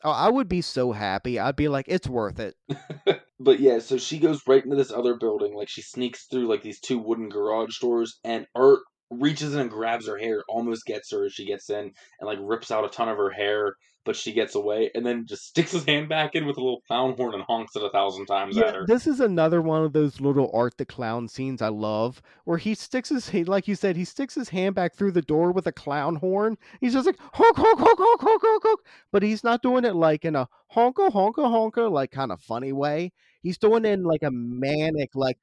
[0.03, 1.39] oh, I would be so happy.
[1.39, 2.55] I'd be like, it's worth it.
[3.37, 5.53] But yeah, so she goes right into this other building.
[5.53, 8.79] Like she sneaks through like these two wooden garage doors, and Art
[9.09, 11.79] reaches in and grabs her hair, almost gets her as she gets in,
[12.19, 13.75] and like rips out a ton of her hair.
[14.03, 16.81] But she gets away, and then just sticks his hand back in with a little
[16.87, 18.85] clown horn and honks it a thousand times Yeah, at her.
[18.85, 22.75] this is another one of those little Art the Clown scenes I love, where he
[22.75, 25.65] sticks his he, like you said, he sticks his hand back through the door with
[25.67, 26.57] a clown horn.
[26.79, 28.79] He's just like honk honk honk honk honk honk honk,
[29.11, 32.71] but he's not doing it like in a honka honka honka like kind of funny
[32.71, 33.11] way.
[33.41, 35.37] He's doing it in like a manic like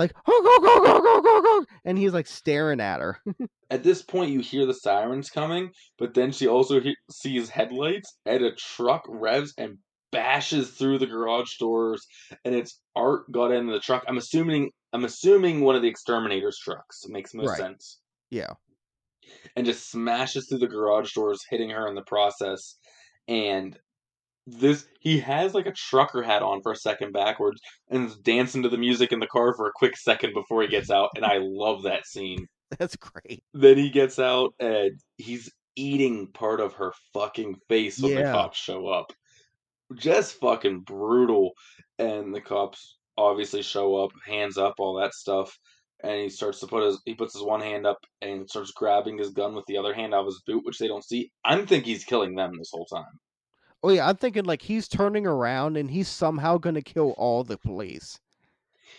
[0.00, 3.18] like honk honk honk honk honk honk, and he's like staring at her.
[3.70, 8.16] At this point, you hear the sirens coming, but then she also he- sees headlights,
[8.26, 9.78] and a truck revs and
[10.10, 12.04] bashes through the garage doors,
[12.44, 14.02] and it's Art got into the truck.
[14.08, 17.04] I'm assuming I'm assuming one of the exterminator's trucks.
[17.04, 17.58] It makes most Right.
[17.58, 18.00] sense.
[18.30, 18.54] yeah,
[19.54, 22.76] and just smashes through the garage doors, hitting her in the process.
[23.28, 23.78] And
[24.46, 27.60] this he has like a trucker hat on for a second backwards
[27.90, 30.68] and is dancing to the music in the car for a quick second before he
[30.68, 32.46] gets out, and I love that scene.
[32.78, 33.42] that's great.
[33.54, 38.22] Then he gets out and he's eating part of her fucking face when Yeah.
[38.26, 39.12] the cops show up.
[39.96, 41.52] just fucking brutal.
[41.98, 45.56] And the cops obviously show up, hands up, all that stuff.
[46.02, 49.18] And he starts to put his he puts his one hand up and starts grabbing
[49.18, 51.30] his gun with the other hand out of his boot, which they don't see.
[51.44, 53.04] I'm think he's killing them this whole time.
[53.82, 57.56] Oh yeah, I'm thinking like he's turning around and he's somehow gonna kill all the
[57.56, 58.20] police.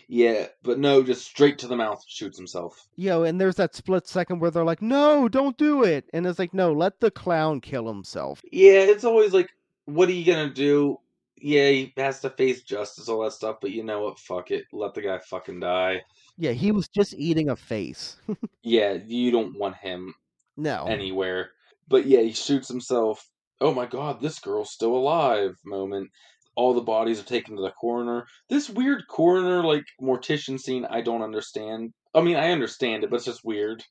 [0.07, 2.87] Yeah, but no, just straight to the mouth shoots himself.
[2.97, 6.39] Know, and there's that split second where they're like, "No, don't do it," and it's
[6.39, 9.49] like, "No, let the clown kill himself." Yeah, it's always like,
[9.85, 10.99] what are you gonna do?
[11.37, 14.19] Yeah, he has to face justice, all that stuff, but you know what?
[14.19, 14.65] Fuck it.
[14.71, 16.03] Let the guy fucking die.
[16.37, 18.17] Yeah, he was just eating a face.
[18.63, 20.13] Yeah, you don't want him
[20.55, 20.85] no.
[20.85, 21.49] anywhere.
[21.87, 23.27] But yeah, he shoots himself.
[23.61, 26.09] Oh my god, this girl's still alive moment.
[26.55, 28.25] All the bodies are taken to the coroner.
[28.49, 31.93] This weird coroner, like, mortician scene, I don't understand.
[32.13, 33.85] I mean, I understand it, but it's just weird.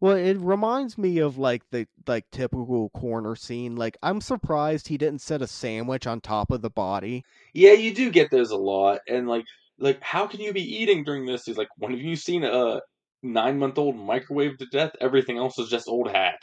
[0.00, 3.76] Well, it reminds me of like the like typical coroner scene.
[3.76, 7.24] Like I'm surprised he didn't set a sandwich on top of the body.
[7.52, 9.00] Yeah, you do get those a lot.
[9.08, 9.44] And like
[9.78, 11.44] like how can you be eating during this?
[11.44, 12.80] He's like, when have you seen a
[13.22, 14.92] nine month old microwave to death?
[15.00, 16.42] Everything else is just old hat.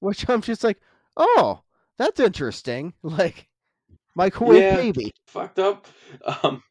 [0.00, 0.78] Which I'm just like,
[1.16, 1.62] oh,
[1.98, 2.94] that's interesting.
[3.02, 3.48] Like
[4.14, 4.76] microwave Yeah.
[4.76, 5.12] baby.
[5.26, 5.86] Fucked up.
[6.42, 6.62] Um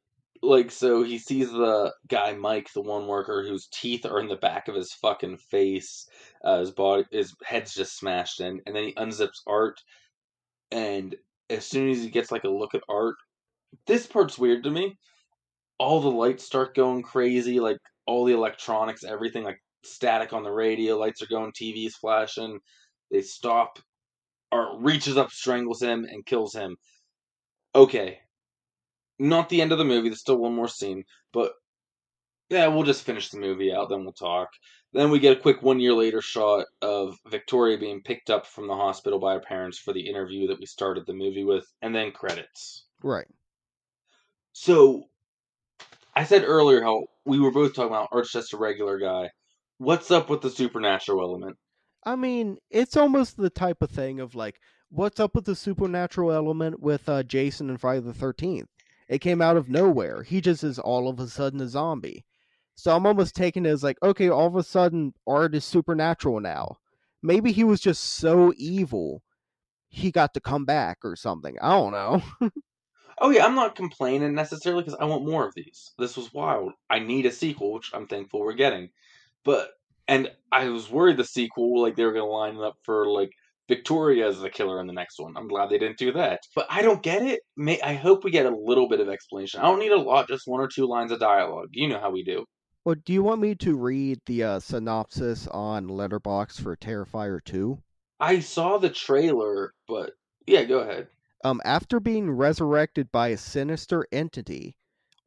[0.44, 4.36] like so he sees the guy Mike, the one worker whose teeth are in the
[4.36, 6.08] back of his fucking face.
[6.44, 9.80] Uh, his body his head's just smashed in, and then he unzips Art
[10.72, 11.16] and
[11.50, 13.16] as soon as he gets like a look at Art,
[13.86, 14.96] this part's weird to me.
[15.80, 20.52] All the lights start going crazy, like all the electronics, everything like static on the
[20.52, 22.60] radio, lights are going, TV's flashing.
[23.12, 23.80] They stop.
[24.52, 26.78] Art reaches up, strangles him, and kills him.
[27.76, 28.20] Okay.
[29.20, 31.54] Not the end of the movie, there's still one more scene, but
[32.50, 34.50] yeah, we'll just finish the movie out, then we'll talk.
[34.94, 38.68] Then we get a quick one year later shot of Victoria being picked up from
[38.68, 41.94] the hospital by her parents for the interview that we started the movie with, and
[41.94, 42.86] then credits.
[43.04, 43.28] Right.
[44.54, 45.04] So,
[46.16, 49.30] I said earlier how we were both talking about Art's just a regular guy.
[49.78, 51.58] What's up with the supernatural element?
[52.08, 56.32] I mean, it's almost the type of thing of like, what's up with the supernatural
[56.32, 58.70] element with uh, Jason and Friday the Thirteenth?
[59.10, 60.24] It came out of nowhere.
[60.24, 62.24] He just is all of a sudden a zombie.
[62.76, 66.40] So I'm almost taking it as like, okay, all of a sudden Art is supernatural
[66.40, 66.78] now.
[67.22, 69.22] Maybe he was just so evil,
[69.90, 71.58] he got to come back or something.
[71.62, 72.50] I don't know.
[73.20, 75.92] Oh yeah, I'm not complaining necessarily because I want more of these.
[75.98, 76.74] This was wild.
[76.88, 78.92] I need a sequel, which I'm thankful we're getting.
[79.44, 79.72] But
[80.08, 83.32] and I was worried the sequel, like they were gonna line up for like
[83.68, 85.36] Victoria as the killer in the next one.
[85.36, 86.40] I'm glad they didn't do that.
[86.56, 87.42] But I don't get it.
[87.58, 89.60] May I hope we get a little bit of explanation.
[89.60, 91.70] I don't need a lot, just one or two lines of dialogue.
[91.74, 92.46] You know how we do.
[92.86, 97.78] well, do you want me to read the uh, synopsis on Letterboxd for Terrifier 2?
[98.20, 100.14] I saw the trailer, but
[100.48, 101.08] yeah, go ahead.
[101.44, 104.76] Um, after being resurrected by a sinister entity,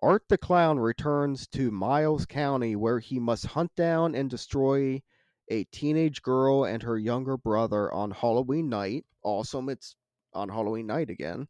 [0.03, 5.03] Art the Clown returns to Miles County where he must hunt down and destroy
[5.51, 9.05] a teenage girl and her younger brother on Halloween night.
[9.23, 9.97] Awesome, it's
[10.33, 11.49] on Halloween night again.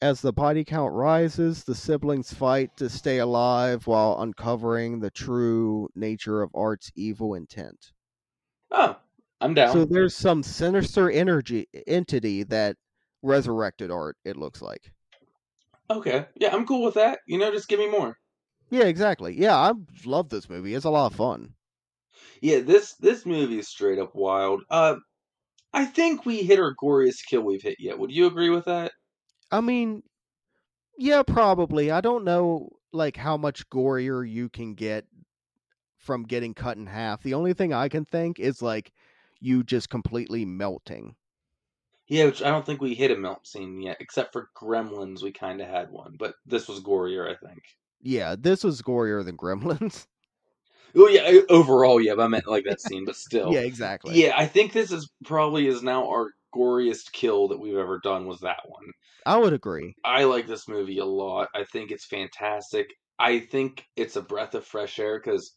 [0.00, 5.88] As the body count rises, the siblings fight to stay alive while uncovering the true
[5.94, 7.92] nature of Art's evil intent.
[8.70, 8.96] Oh,
[9.40, 9.72] I'm down.
[9.72, 12.76] So there's some sinister energy entity that
[13.22, 14.90] resurrected Art, it looks like.
[15.98, 17.20] Okay, yeah, I'm cool with that.
[17.26, 18.16] You know, just give me more.
[18.70, 19.38] Yeah, exactly.
[19.38, 19.72] Yeah, I
[20.04, 20.74] love this movie.
[20.74, 21.54] It's a lot of fun.
[22.42, 24.64] Yeah, this this movie is straight up wild.
[24.68, 24.96] Uh,
[25.72, 27.98] I think we hit our goriest kill we've hit yet.
[27.98, 28.92] Would you agree with that?
[29.52, 30.02] I mean,
[30.98, 31.90] yeah, probably.
[31.90, 35.06] I don't know like how much gorier you can get
[35.98, 37.22] from getting cut in half.
[37.22, 38.92] The only thing I can think is like
[39.40, 41.16] you just completely melting.
[42.06, 45.22] Yeah, which I don't think we hit a melt scene yet, except for Gremlins.
[45.22, 47.64] We kind of had one, but this was gorier, I think.
[48.02, 50.06] Yeah, this was gorier than Gremlins.
[50.96, 53.52] Oh yeah, overall, yeah, but I meant like that scene, but still.
[53.52, 54.14] yeah, exactly.
[54.14, 58.26] Yeah, I think this is probably is now our goriest kill that we've ever done
[58.26, 58.92] was that one.
[59.26, 59.96] I would agree.
[60.04, 61.48] I like this movie a lot.
[61.54, 62.88] I think it's fantastic.
[63.18, 65.56] I think it's a breath of fresh air because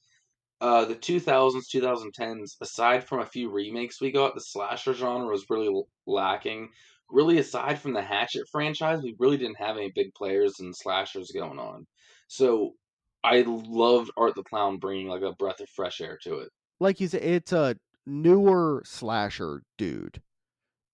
[0.62, 5.50] uh, the 2000s, 2010s, aside from a few remakes we got, the slasher genre was
[5.50, 6.72] really l- lacking.
[7.10, 11.32] Really, aside from the Hatchet franchise, we really didn't have any big players and slashers
[11.32, 11.86] going on.
[12.28, 12.76] So
[13.24, 16.50] I loved Art the Clown bringing like a breath of fresh air to it.
[16.80, 17.76] Like you said, it's a
[18.06, 20.22] newer slasher dude.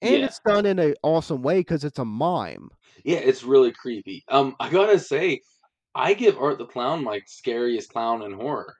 [0.01, 0.26] And Yeah.
[0.26, 2.70] it's done in an awesome way because it's a mime.
[3.05, 4.24] Yeah, it's really creepy.
[4.28, 5.41] Um, I gotta say,
[5.95, 8.76] I give Art the Clown my scariest clown in horror.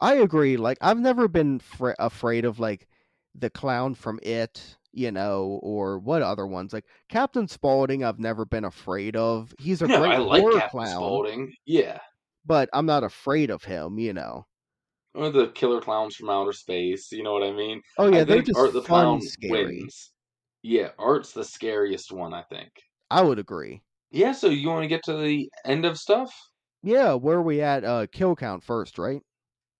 [0.00, 0.56] I agree.
[0.56, 2.88] Like I've never been fr- afraid of like
[3.34, 6.72] the clown from It you know, or what other ones?
[6.72, 9.54] Like Captain Spaulding, I've never been afraid of.
[9.58, 11.52] He's a no, great I like horror Captain clown, Spaulding.
[11.66, 11.98] Yeah.
[12.44, 14.46] but I'm not afraid of him, you know.
[15.14, 17.12] Or the killer clowns from outer space.
[17.12, 17.82] You know what I mean?
[17.98, 19.80] Oh yeah, I they're just Art the fun, Clown scary.
[19.80, 20.12] wins.
[20.62, 22.70] Yeah, Art's the scariest one, I think.
[23.10, 23.82] I would agree.
[24.10, 26.34] Yeah, so you want to get to the end of stuff?
[26.82, 27.84] Yeah, where are we at?
[27.84, 29.22] Uh, kill count first, right?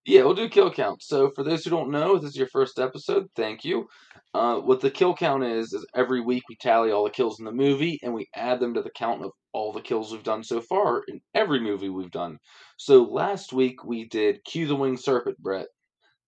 [0.04, 1.02] Yeah, we'll do kill count.
[1.02, 3.86] So for those who don't know, if this is your first episode, thank you.
[4.34, 7.44] Uh, what the kill count is is every week we tally all the kills in
[7.44, 10.42] the movie and we add them to the count of all the kills we've done
[10.44, 12.38] so far in every movie we've done.
[12.78, 15.66] So last week we did Q the Winged Serpent, Brett,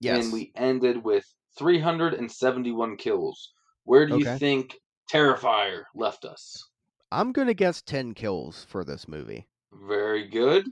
[0.01, 0.25] Yes.
[0.25, 1.25] and we ended with
[1.59, 3.53] 371 kills.
[3.85, 4.77] Where do you think
[5.13, 6.69] Terrifier left us?
[7.13, 9.49] I'm gonna guess ten kills for this movie.
[9.73, 10.69] Very good,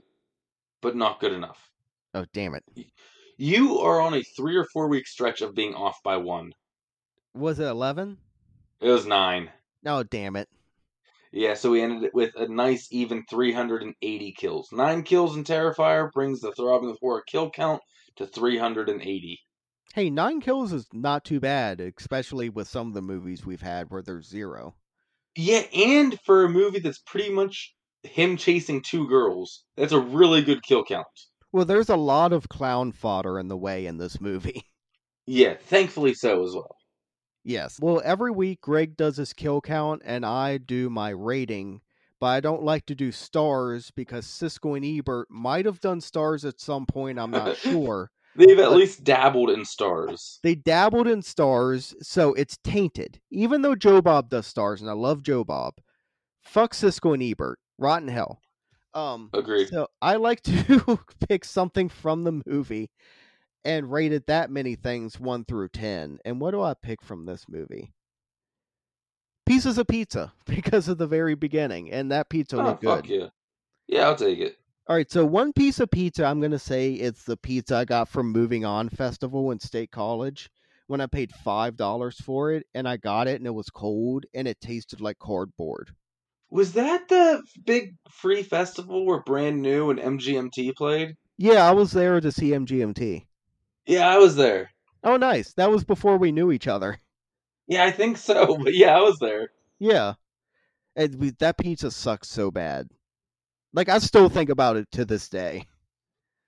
[0.81, 1.68] but not good enough.
[2.13, 2.63] Oh damn it!
[3.37, 6.53] You are on a three or four week stretch of being off by one.
[7.33, 8.17] Was it eleven?
[8.81, 9.51] It was nine.
[9.85, 10.49] Oh damn it!
[11.31, 14.71] Yeah, so we ended it with a nice even 380 kills.
[14.71, 17.81] Nine kills in Terrifier brings the Throbbing with Horror kill count
[18.15, 19.39] to 380.
[19.93, 23.89] Hey, nine kills is not too bad, especially with some of the movies we've had
[23.89, 24.75] where there's zero.
[25.35, 30.41] Yeah, and for a movie that's pretty much him chasing two girls, that's a really
[30.41, 31.05] good kill count.
[31.51, 34.63] Well, there's a lot of clown fodder in the way in this movie.
[35.31, 36.75] Yeah, thankfully so as well.
[37.43, 37.77] yes.
[37.79, 41.81] Well, every week Greg does his kill count and I do my rating,
[42.19, 46.45] but I don't like to do stars because Siskel and Ebert might have done stars
[46.45, 47.19] at some point.
[47.19, 48.09] I'm not sure.
[48.35, 50.39] They've at But- least dabbled in stars.
[50.41, 53.19] They dabbled in stars, so it's tainted.
[53.29, 55.75] Even though Joe Bob does stars, and I love Joe Bob,
[56.41, 57.59] fuck Siskel and Ebert.
[57.77, 58.41] Rotten hell.
[58.93, 59.69] Um, Agreed.
[59.69, 62.89] so I like to pick something from the movie
[63.65, 66.19] and rate it that many things one through ten.
[66.25, 67.93] And what do I pick from this movie?
[69.45, 72.95] Pieces of pizza because of the very beginning, and that pizza Oh, looked good.
[73.03, 73.27] fuck yeah.
[73.87, 74.57] Yeah, I'll take it.
[74.87, 78.09] All right, so one piece of pizza, I'm gonna say it's the pizza I got
[78.09, 80.49] from Moving On Festival in State College
[80.87, 84.25] when I paid five dollars for it, and I got it, and it was cold,
[84.33, 85.93] and it tasted like cardboard.
[86.49, 91.15] Was that the big free festival where Brand New and MGMT played?
[91.37, 93.25] Yeah, I was there to see MGMT.
[93.85, 94.71] Yeah, I was there.
[95.03, 95.53] Oh, nice.
[95.53, 96.99] That was before we knew each other.
[97.67, 98.57] Yeah, I think so.
[98.63, 99.49] But yeah, I was there.
[99.79, 100.15] Yeah,
[100.95, 102.89] and we, that pizza sucks so bad.
[103.73, 105.67] Like I still think about it to this day.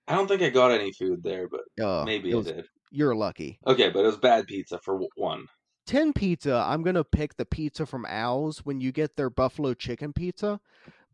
[0.08, 2.66] I don't think I got any food there, but Uh, maybe it I did.
[2.92, 3.60] You're lucky.
[3.66, 5.46] Okay, but it was bad pizza for one.
[5.86, 9.74] 10 pizza, I'm going to pick the pizza from Al's when you get their buffalo
[9.74, 10.60] chicken pizza.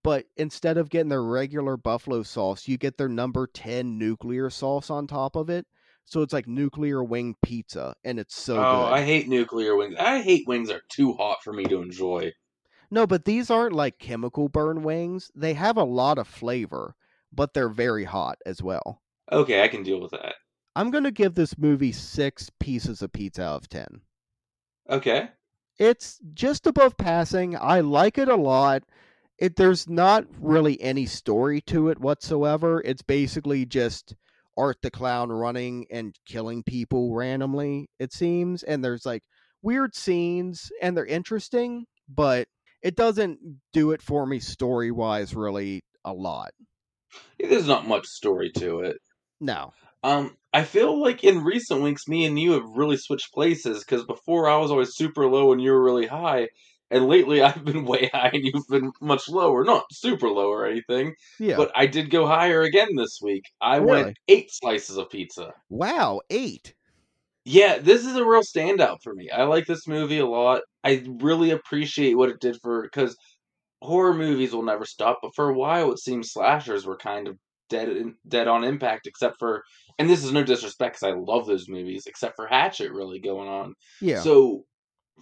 [0.03, 4.89] But instead of getting their regular buffalo sauce, you get their number 10 nuclear sauce
[4.89, 5.65] on top of it.
[6.05, 8.93] So it's like nuclear wing pizza, and it's so oh, good.
[8.93, 9.95] I hate nuclear wings.
[9.99, 12.31] I hate wings that are too hot for me to enjoy.
[12.89, 15.29] No, but these aren't like chemical burn wings.
[15.35, 16.95] They have a lot of flavor,
[17.33, 19.01] but they're very hot as well.
[19.29, 20.35] Okay, I can deal with that.
[20.77, 24.01] I'm going to give this movie six pieces of pizza out of 10.
[24.89, 25.29] Okay.
[25.79, 27.55] it's just above passing.
[27.55, 28.83] I like it a lot.
[29.37, 32.81] It there's not really any story to it whatsoever.
[32.83, 34.15] It's basically just
[34.57, 39.23] Art the Clown running and killing people randomly, it seems, and there's like
[39.61, 42.47] weird scenes and they're interesting, but
[42.81, 43.39] it doesn't
[43.73, 46.51] do it for me story-wise really a lot.
[47.39, 48.97] There's not much story to it.
[49.39, 49.73] No.
[50.03, 54.05] Um, I feel like in recent weeks, me and you have really switched places because
[54.05, 56.49] before I was always super low and you were really high,
[56.89, 59.63] and lately I've been way high and you've been much lower.
[59.63, 61.57] Not super low or anything, Yeah.
[61.57, 63.43] but I did go higher again this week.
[63.61, 64.03] I Really?
[64.03, 65.53] went eight slices of pizza.
[65.69, 66.73] wow, 8.
[67.45, 69.29] Yeah, this is a real standout for me.
[69.29, 70.61] I like this movie a lot.
[70.83, 73.15] I really appreciate what it did for because
[73.81, 75.19] horror movies will never stop.
[75.21, 77.37] But for a while, it seemed slashers were kind of
[77.69, 77.89] dead
[78.27, 79.63] dead on impact, except for
[79.99, 83.49] and this is no disrespect because I love those movies, except for Hatchet really going
[83.49, 83.73] on.
[84.01, 84.21] Yeah.
[84.21, 84.65] So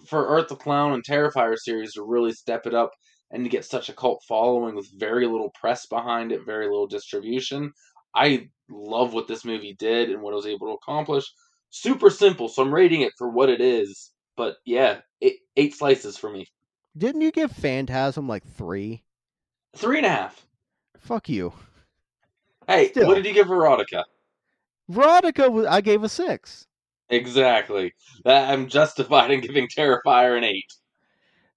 [0.06, 2.90] for Art the Clown and Terrifier series to really step it up
[3.30, 6.86] and to get such a cult following with very little press behind it, very little
[6.86, 7.72] distribution,
[8.14, 11.24] I love what this movie did and what it was able to accomplish.
[11.70, 14.12] Super simple, so I'm rating it for what it is.
[14.36, 16.46] But yeah, eight, eight slices for me.
[16.96, 19.02] Didn't you give Phantasm like 3?
[19.76, 20.46] Three and a half.
[20.98, 21.52] Fuck you.
[22.66, 23.06] Hey, Still.
[23.06, 24.04] what did you give Veronica?
[24.88, 26.66] Veronica was- I gave a 6.
[27.08, 27.92] Exactly.
[28.24, 30.72] I'm justified in giving Terrifier an eight.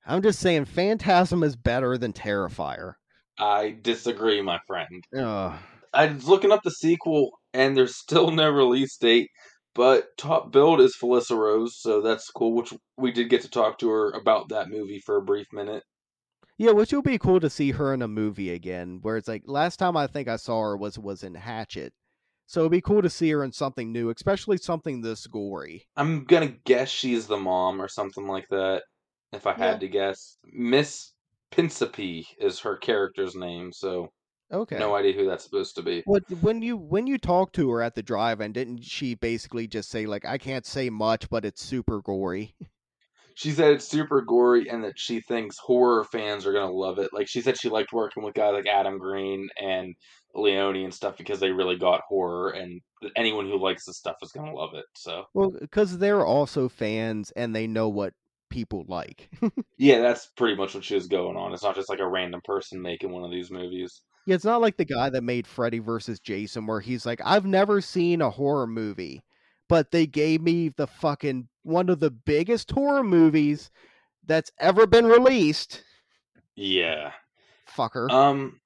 [0.06, 2.94] I'm just saying Phantasm is better than Terrifier.
[3.38, 5.04] I disagree, my friend.
[5.18, 5.58] Ugh.
[5.94, 9.30] I was looking up the sequel, and there's still no release date.
[9.76, 12.54] But top build is Felissa Rose, so that's cool.
[12.54, 15.84] Which we did get to talk to her about that movie for a brief minute.
[16.58, 19.00] Yeah, which will be cool to see her in a movie again.
[19.02, 21.94] Where it's like last time I think I saw her was was in Hatchet,
[22.50, 25.86] so it'd be cool to see her in something new, especially something this gory.
[25.96, 28.82] I'm gonna guess she's the mom or something like that.
[29.32, 29.78] If I had Yeah.
[29.78, 31.12] to guess, Miss
[31.52, 34.08] Principe is her character's name, so
[34.52, 34.80] Okay.
[34.80, 36.02] no idea who that's supposed to be.
[36.06, 39.90] What when you when you talked to her at the drive-in, didn't she basically just
[39.92, 42.56] say like I can't say much, but it's super gory?
[43.36, 47.12] She said it's super gory and that she thinks horror fans are gonna love it.
[47.14, 49.96] Like she said, she liked working with guys like Adam Green and
[50.36, 52.82] Leone and stuff because they really got horror, and
[53.16, 54.86] anyone who likes this stuff is gonna love it.
[54.96, 58.14] So Well, because they're also fans and they know what
[58.50, 59.30] people like.
[59.78, 61.54] yeah, that's pretty much what she was going on.
[61.54, 64.02] It's not just like a random person making one of these movies.
[64.26, 67.46] Yeah, it's not like the guy that made Freddy versus Jason, where he's like, I've
[67.46, 69.24] never seen a horror movie,
[69.70, 73.72] but they gave me the fucking one of the biggest horror movies
[74.26, 75.84] that's ever been released.
[76.56, 77.12] Yeah.
[77.74, 78.12] Fucker.
[78.12, 78.60] Um,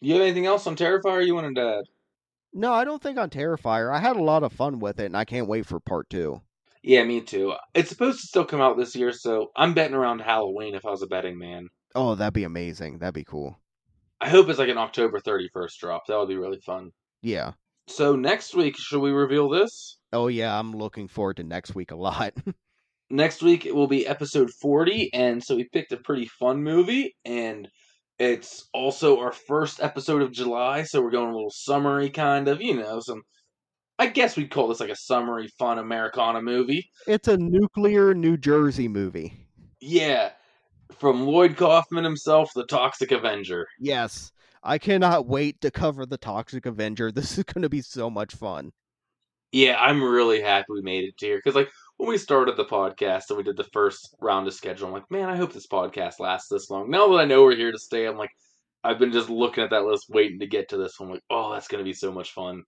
[0.00, 1.84] you have anything else on Terrifier you wanted to add?
[2.54, 3.92] no, I don't think on Terrifier.
[3.92, 6.40] I had a lot of fun with it, and I can't wait for part two.
[6.82, 7.54] Yeah, me too.
[7.74, 10.90] It's supposed to still come out this year, so I'm betting around Halloween if I
[10.90, 11.68] was a betting man.
[11.94, 12.98] Oh, that'd be amazing.
[12.98, 13.58] That'd be cool.
[14.20, 16.06] I hope it's like an October 31st drop.
[16.06, 16.92] That would be really fun.
[17.22, 17.52] Yeah.
[17.88, 19.95] So next week, should we reveal this?
[20.12, 22.34] Oh yeah, I'm looking forward to next week a lot.
[23.10, 27.14] Next week it will be episode 40, and so we picked a pretty fun movie,
[27.24, 27.68] and
[28.18, 32.60] it's also our first episode of July, so we're going a little summery kind of,
[32.60, 33.22] you know, some.
[33.98, 36.90] I guess we'd call this like a summery, fun Americana movie.
[37.06, 39.46] it's a nuclear New Jersey movie.
[39.80, 40.30] Yeah,
[40.98, 43.66] from Lloyd Kaufman himself, the Toxic Avenger.
[43.78, 44.32] Yes.
[44.62, 47.10] I cannot wait to cover the Toxic Avenger.
[47.14, 48.72] This is going to be so much fun.
[49.56, 52.66] Yeah, I'm really happy we made it to here because, like, when we started the
[52.66, 55.66] podcast and we did the first round of schedule, I'm like, man, I hope this
[55.66, 56.90] podcast lasts this long.
[56.90, 58.28] Now that I know we're here to stay, I'm like,
[58.84, 61.08] I've been just looking at that list, waiting to get to this one.
[61.08, 62.64] like, oh, that's gonna be so much fun.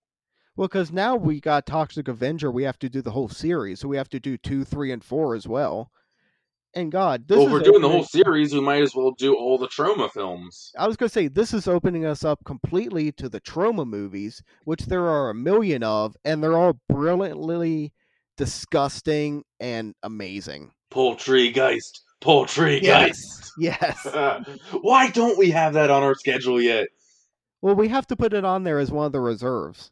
[0.57, 3.89] Well, because now we got Toxic Avenger, we have to do the whole series, so
[3.89, 5.91] we have to do two, three, and four as well.
[6.75, 9.35] And God, this well, if we're doing the whole series, we might as well do
[9.35, 10.71] all the Troma films.
[10.79, 14.87] I was gonna say this is opening us up completely to the Troma movies, which
[14.87, 17.93] there are a million of, and they're all brilliantly
[18.37, 20.71] disgusting and amazing.
[20.91, 23.51] Poultrygeist, Poultrygeist.
[23.59, 24.07] Yes.
[24.81, 26.89] Why don't we have that on our schedule yet?
[27.61, 29.91] Well, we have to put it on there as one of the reserves.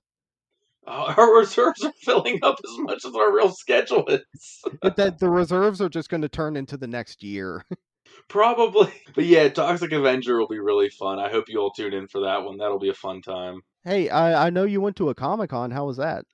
[0.87, 4.21] Uh, Our reserves are filling up as much as our real schedule is.
[4.83, 7.65] But that the reserves are just going to turn into the next year.
[8.29, 8.93] Probably.
[9.15, 11.19] But yeah, Toxic Avenger will be really fun.
[11.19, 12.59] I hope you all tune in for that one.
[12.59, 13.61] That'll be a fun time.
[13.85, 15.71] hey, I, I know you went to a Comic Con.
[15.71, 16.25] How was that?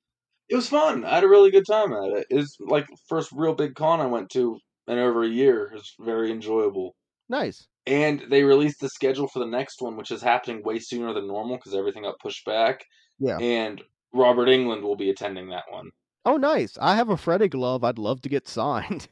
[0.49, 1.05] It was fun.
[1.05, 2.27] I had a really good time at it.
[2.29, 5.67] It's like the first real big con I went to in over a year.
[5.73, 6.95] It was very enjoyable.
[7.29, 7.67] Nice.
[7.87, 11.27] And they released the schedule for the next one, which is happening way sooner than
[11.27, 12.85] normal because everything got pushed back.
[13.19, 13.39] Yeah.
[13.39, 13.81] And
[14.13, 15.91] Robert Englund will be attending that one.
[16.25, 16.77] Oh, nice.
[16.81, 17.83] I have a Freddy glove.
[17.85, 19.09] I'd love to get signed.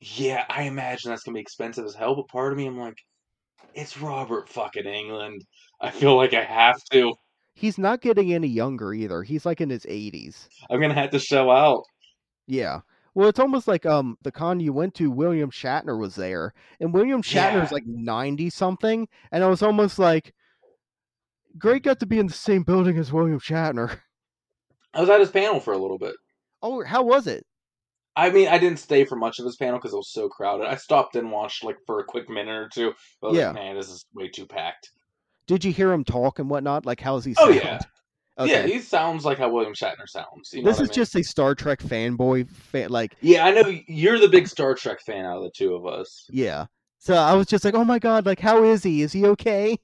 [0.00, 2.98] Yeah, I imagine that's gonna be expensive as hell, but part of me I'm like,
[3.74, 5.40] it's Robert fucking Englund.
[5.80, 7.14] I feel like I have to.
[7.54, 9.22] He's not getting any younger either.
[9.22, 10.48] He's like in his 80s.
[10.70, 11.84] I'm gonna have to shell out.
[12.46, 12.80] Yeah.
[13.14, 16.92] Well, it's almost like um the con you went to, William Shatner was there, and
[16.92, 17.74] William Shatner's Yeah.
[17.74, 20.34] like ninety something, and I was almost like,
[21.58, 24.00] great got to be in the same building as William Shatner.
[24.94, 26.14] I was at his panel for a little bit.
[26.62, 27.44] Oh, how was it?
[28.14, 30.66] I mean, I didn't stay for much of his panel because it was so crowded.
[30.66, 32.92] I stopped and watched like for a quick minute or two.
[33.20, 33.46] But I was Yeah.
[33.46, 34.90] like, man, this is way too packed.
[35.46, 36.84] Did you hear him talk and whatnot?
[36.84, 37.78] Like, how's he Oh, yeah.
[38.38, 38.50] Okay.
[38.50, 40.52] Yeah, he sounds like how William Shatner sounds.
[40.52, 40.92] You know this is I mean?
[40.94, 42.90] just a Star Trek fanboy fan.
[42.90, 45.86] Like, Yeah, I know you're the big Star Trek fan out of the two of
[45.86, 46.26] us.
[46.30, 46.66] yeah.
[46.98, 49.02] So I was just like, oh my god, like, how is he?
[49.02, 49.76] Is he okay?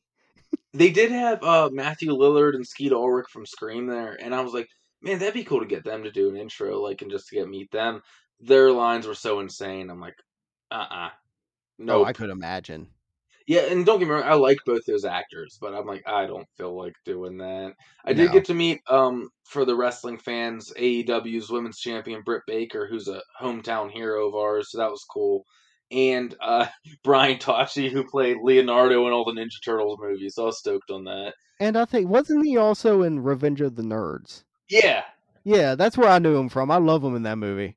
[0.74, 4.52] They did have uh, Matthew Lillard and Skeet Ulrich from Scream there, and I was
[4.52, 4.68] like,
[5.00, 7.36] man, that'd be cool to get them to do an intro, like, and just to
[7.36, 8.02] get meet them.
[8.40, 9.90] Their lines were so insane.
[9.90, 10.14] I'm like,
[10.70, 11.10] uh uh
[11.88, 12.94] No, No, I could imagine.
[13.46, 16.26] Yeah, and don't get me wrong, I like both those actors, but I'm like, I
[16.26, 17.74] don't feel like doing that.
[18.04, 18.32] I did No.
[18.32, 23.22] get to meet, um, for the wrestling fans, AEW's women's champion Britt Baker, who's a
[23.40, 25.44] hometown hero of ours, so that was cool.
[25.90, 26.66] And uh,
[27.04, 30.90] Brian Tochi, who played Leonardo in all the Ninja Turtles movies, so I was stoked
[30.90, 31.34] on that.
[31.60, 34.44] And I think wasn't he also in Revenge of the Nerds?
[34.70, 35.04] Yeah,
[35.44, 36.70] Yeah, that's where I knew him from.
[36.70, 37.76] I love him in that movie.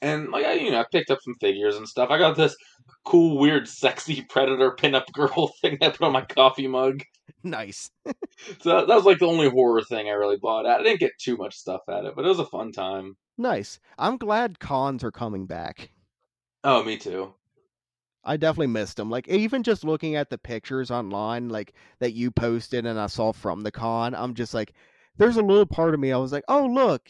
[0.00, 2.10] and like I, you know, I picked up some figures and stuff.
[2.10, 2.56] I got this
[3.04, 7.02] cool, weird, sexy predator pinup girl thing I put on my coffee mug.
[7.42, 7.90] Nice.
[8.60, 10.80] So that was like the only horror thing I really bought at.
[10.80, 13.16] I didn't get too much stuff at it, but it was a fun time.
[13.36, 13.80] Nice.
[13.98, 15.90] I'm glad cons are coming back.
[16.64, 17.34] Oh, me too.
[18.24, 19.10] I definitely missed them.
[19.10, 23.32] Like even just looking at the pictures online, like that you posted and I saw
[23.32, 24.74] from the con, I'm just like,
[25.16, 26.12] there's a little part of me.
[26.12, 27.08] I was like, oh look,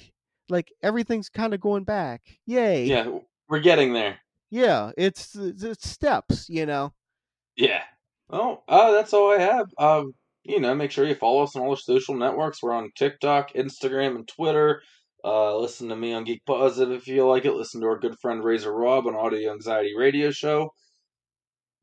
[0.48, 2.22] like everything's kind of going back.
[2.46, 2.84] Yay!
[2.84, 3.18] Yeah,
[3.48, 4.18] we're getting there.
[4.50, 6.92] Yeah, it's it's steps, you know.
[7.56, 7.82] Yeah.
[8.28, 9.66] Well, uh, that's all I have.
[9.78, 10.14] Um,
[10.44, 12.62] you know, make sure you follow us on all the social networks.
[12.62, 14.82] We're on TikTok, Instagram, and Twitter.
[15.24, 17.54] Uh, listen to me on Geek Positive if you like it.
[17.54, 20.70] Listen to our good friend Razor Rob on Audio Anxiety Radio Show.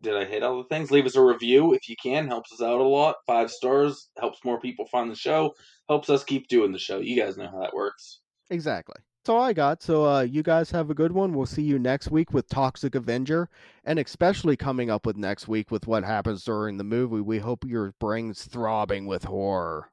[0.01, 0.91] Did I hit all the things?
[0.91, 2.27] Leave us a review if you can.
[2.27, 3.15] Helps us out a lot.
[3.25, 5.53] Five stars helps more people find the show.
[5.89, 6.99] Helps us keep doing the show.
[6.99, 8.19] You guys know how that works.
[8.49, 8.97] Exactly.
[9.25, 9.81] That's all I got.
[9.81, 11.33] So uh, you guys have a good one.
[11.33, 13.49] We'll see you next week with Toxic Avenger,
[13.83, 17.21] and especially coming up with next week with what happens during the movie.
[17.21, 19.89] We hope your brain's throbbing with horror.